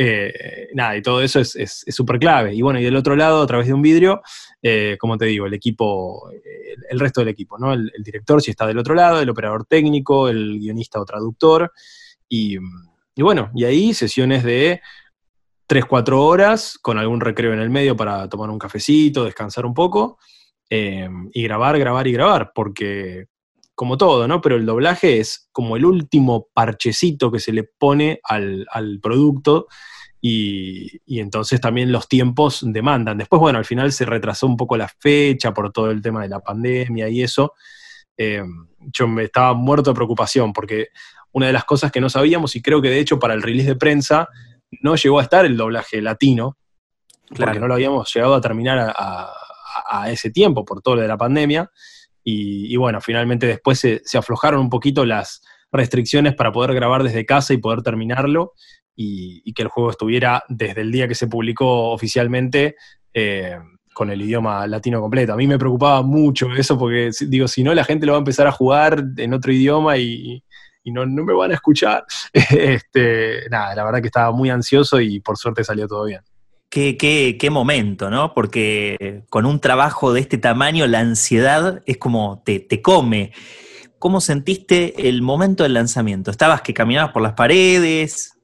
[0.00, 2.54] Eh, nada, y todo eso es súper clave.
[2.54, 4.22] Y bueno, y del otro lado, a través de un vidrio,
[4.62, 6.30] eh, como te digo, el equipo,
[6.88, 7.72] el, resto del equipo, ¿no?
[7.72, 11.72] El, director si está del otro lado, el operador técnico, el guionista o traductor.
[12.28, 12.58] Y,
[13.16, 14.80] y bueno, y ahí sesiones de
[15.66, 19.74] 3, 4 horas, con algún recreo en el medio para tomar un cafecito, descansar un
[19.74, 20.18] poco,
[20.70, 23.26] eh, y grabar, grabar y grabar, porque
[23.78, 24.40] como todo, ¿no?
[24.40, 28.66] Pero el doblaje es como el último parchecito que se le pone al,
[29.00, 29.68] producto.
[30.20, 33.18] Y, entonces también los tiempos demandan.
[33.18, 36.28] Después, bueno, al final se retrasó un poco la fecha por todo el tema de
[36.28, 37.54] la pandemia y eso.
[38.16, 38.42] Eh,
[38.80, 40.88] yo me estaba muerto de preocupación porque
[41.30, 43.68] una de las cosas que no sabíamos, y creo que de hecho para el release
[43.68, 44.28] de prensa
[44.82, 46.58] no llegó a estar el doblaje latino,
[47.28, 51.16] porque no lo habíamos llegado a terminar a, ese tiempo por todo lo de la
[51.16, 51.70] pandemia.
[52.30, 55.40] Y, bueno, finalmente después se, aflojaron un poquito las
[55.72, 58.52] restricciones para poder grabar desde casa y poder terminarlo
[58.94, 62.76] y, que el juego estuviera desde el día que se publicó oficialmente
[63.14, 63.56] eh,
[63.94, 65.32] con el idioma latino completo.
[65.32, 68.20] A mí me preocupaba mucho eso porque digo, si no la gente lo va a
[68.20, 70.44] empezar a jugar en otro idioma y,
[70.84, 72.04] y no, me van a escuchar.
[72.32, 76.20] este, nada, la verdad que estaba muy ansioso y por suerte salió todo bien.
[76.70, 76.98] Qué,
[77.38, 78.34] qué, momento, ¿no?
[78.34, 83.32] Porque con un trabajo de este tamaño, la ansiedad es como te, te come.
[83.98, 86.30] ¿Cómo sentiste el momento del lanzamiento?
[86.30, 88.38] ¿Estabas que caminabas por las paredes?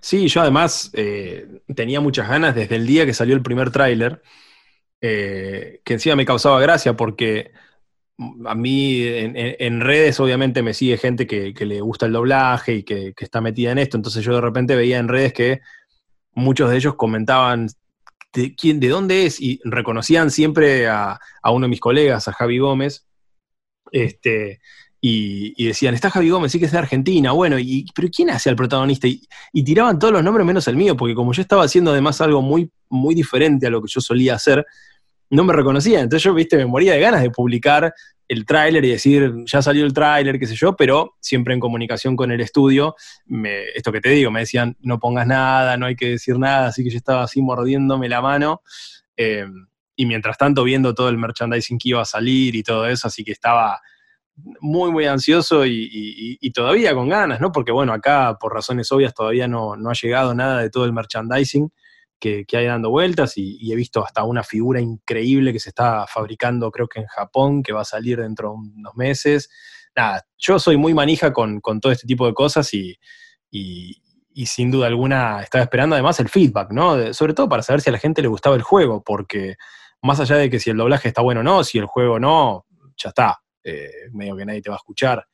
[0.00, 4.22] Sí, yo además eh, tenía muchas ganas desde el día que salió el primer tráiler,
[5.00, 7.52] eh, que encima me causaba gracia porque
[8.46, 12.82] a mí en, redes obviamente me sigue gente que, que le gusta el doblaje y
[12.82, 15.60] que está metida en esto, entonces yo de repente veía en redes que
[16.36, 17.68] muchos de ellos comentaban
[18.32, 21.18] de, quién, de dónde es y reconocían siempre a,
[21.50, 23.06] uno de mis colegas, a Javi Gómez,
[23.90, 24.60] este,
[25.00, 28.30] y, y decían, está Javi Gómez, sí que es de Argentina, bueno, y, pero ¿quién
[28.30, 29.08] hace al protagonista?
[29.08, 32.20] Y, y tiraban todos los nombres menos el mío, porque como yo estaba haciendo además
[32.20, 34.64] algo muy, muy diferente a lo que yo solía hacer,
[35.30, 36.02] no me reconocían.
[36.02, 37.92] Entonces yo, viste, me moría de ganas de publicar
[38.28, 42.16] el tráiler y decir, ya salió el tráiler, qué sé yo, pero siempre en comunicación
[42.16, 42.94] con el estudio,
[43.26, 46.68] me- esto que te digo, me decían, no pongas nada, no hay que decir nada,
[46.68, 48.62] así que yo estaba así mordiéndome la mano.
[49.16, 49.46] eh,
[49.98, 53.24] y mientras tanto viendo todo el merchandising que iba a salir y todo eso, así
[53.24, 53.80] que estaba
[54.60, 57.50] muy, muy ansioso y, y- y todavía con ganas, ¿no?
[57.52, 60.92] Porque bueno, acá por razones obvias todavía no, no ha llegado nada de todo el
[60.92, 61.70] merchandising
[62.18, 66.06] que, que hay dando vueltas y, he visto hasta una figura increíble que se está
[66.06, 69.50] fabricando creo que en Japón, que va a salir dentro de unos meses.
[69.94, 72.96] Nada, yo soy muy manija con, con todo este tipo de cosas y,
[73.50, 73.96] y-
[74.46, 77.12] sin duda alguna estaba esperando además el feedback, ¿no?
[77.14, 79.56] Sobre todo para saber si a la gente le gustaba el juego, porque
[80.02, 82.66] más allá de que si el doblaje está bueno o no, si el juego no,
[82.98, 85.26] ya está, eh, medio que nadie te va a escuchar.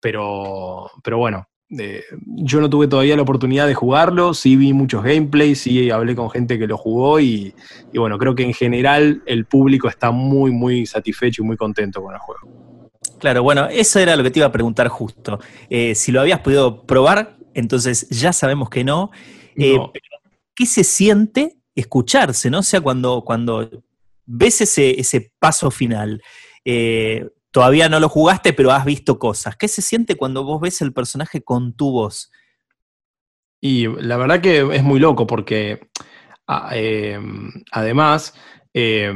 [0.00, 5.02] Pero, pero bueno, eh, yo no tuve todavía la oportunidad de jugarlo, sí vi muchos
[5.02, 7.54] gameplays, sí hablé con gente que lo jugó y,
[7.92, 12.02] y bueno, creo que en general el público está muy, muy satisfecho y muy contento
[12.02, 12.48] con el juego.
[13.18, 15.38] Claro, bueno, eso era lo que te iba a preguntar justo.
[15.70, 19.10] Eh, si lo habías podido probar, entonces ya sabemos que no.
[19.56, 19.92] Eh, No.
[20.54, 22.60] ¿Qué se siente escucharse, no?
[22.60, 23.68] O sea, cuando, cuando
[24.26, 26.22] ves ese, ese paso final,
[26.64, 29.54] eh, todavía no lo jugaste, pero has visto cosas.
[29.56, 32.32] ¿Qué se siente cuando vos ves el personaje con tu voz?
[33.60, 35.88] Y la verdad que es muy loco porque
[36.48, 37.16] a- eh,
[37.70, 38.34] además
[38.74, 39.14] eh,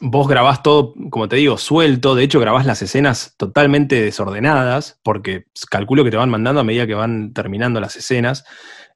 [0.00, 5.44] vos grabás todo, como te digo, suelto, de hecho grabás las escenas totalmente desordenadas porque
[5.70, 8.44] calculo que te van mandando a medida que van terminando las escenas.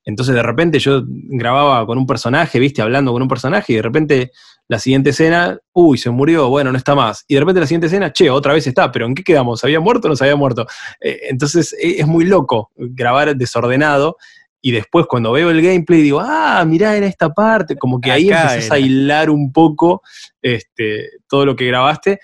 [0.05, 3.83] Entonces de repente yo grababa con un personaje, viste, hablando con un personaje y de
[3.83, 4.33] repente
[4.71, 7.25] la siguiente escena, uy, se murió, bueno, no está más.
[7.27, 9.64] Y de repente la siguiente escena, che, otra vez está, pero ¿en qué quedamos?
[9.64, 10.64] ¿Había muerto o no se había muerto?
[11.01, 14.16] Eh, entonces e- es muy loco grabar desordenado
[14.62, 18.31] y después cuando veo el gameplay digo, ah, mirá, era esta parte, como que ahí
[18.31, 20.03] Acá empezás a hilar un poco
[20.41, 22.21] este, todo lo que grabaste.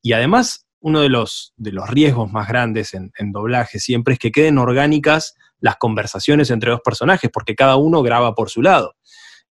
[0.00, 4.20] Y además, uno de los, de los riesgos más grandes en, en doblaje siempre es
[4.20, 8.94] que queden orgánicas las conversaciones entre dos personajes, porque cada uno graba por su lado.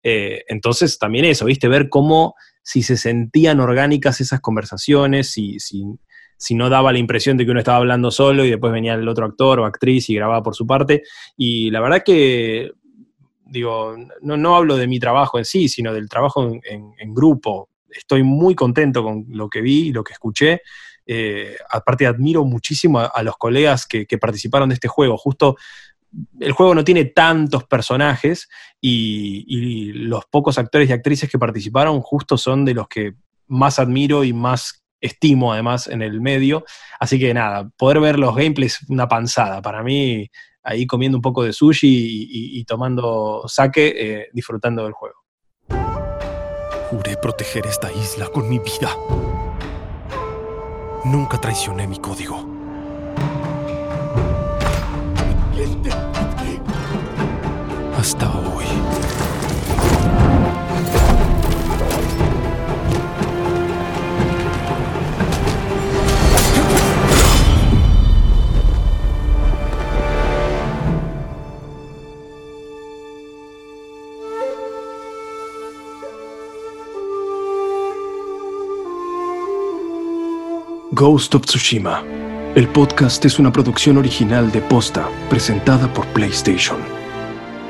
[0.04, 1.66] Eh, entonces, también eso, ¿viste?
[1.66, 7.46] Ver cómo, si se sentían orgánicas esas conversaciones, si, si, no daba la impresión de
[7.46, 10.42] que uno estaba hablando solo y después venía el otro actor o actriz y grababa
[10.42, 11.02] por su parte.
[11.38, 12.70] Y la verdad que,
[13.46, 17.70] digo, no, no hablo de mi trabajo en sí, sino del trabajo en, grupo.
[17.88, 20.60] Estoy muy contento con lo que vi y lo que escuché.
[21.06, 25.16] Eh, aparte, admiro muchísimo a, a los colegas que, que participaron de este juego.
[25.16, 25.56] Justo
[26.40, 28.48] el juego no tiene tantos personajes
[28.80, 33.14] y, los pocos actores y actrices que participaron justo son de los que
[33.46, 36.64] más admiro y más estimo además en el medio.
[36.98, 39.60] Así que nada, poder ver los gameplays una panzada.
[39.62, 40.28] Para mí,
[40.62, 45.16] ahí comiendo un poco de sushi y tomando sake, eh, disfrutando del juego.
[46.90, 48.90] Juré proteger esta isla con mi vida.
[51.04, 52.53] Nunca traicioné mi código.
[58.04, 58.66] Hasta hoy.
[80.92, 82.02] Ghost of Tsushima.
[82.54, 87.03] El podcast es una producción original de Posta, presentada por PlayStation.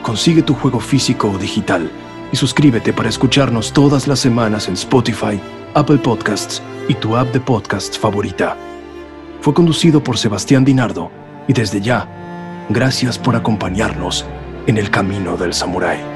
[0.04, 1.90] Consigue tu juego físico o digital
[2.30, 5.40] y suscríbete para escucharnos todas las semanas en Spotify,
[5.72, 8.54] Apple Podcasts y tu app de podcast favorita.
[9.40, 11.10] Fue conducido por Sebastián Dinardo
[11.48, 12.06] y desde ya,
[12.68, 14.26] gracias por acompañarnos
[14.66, 16.13] en el camino del samurái.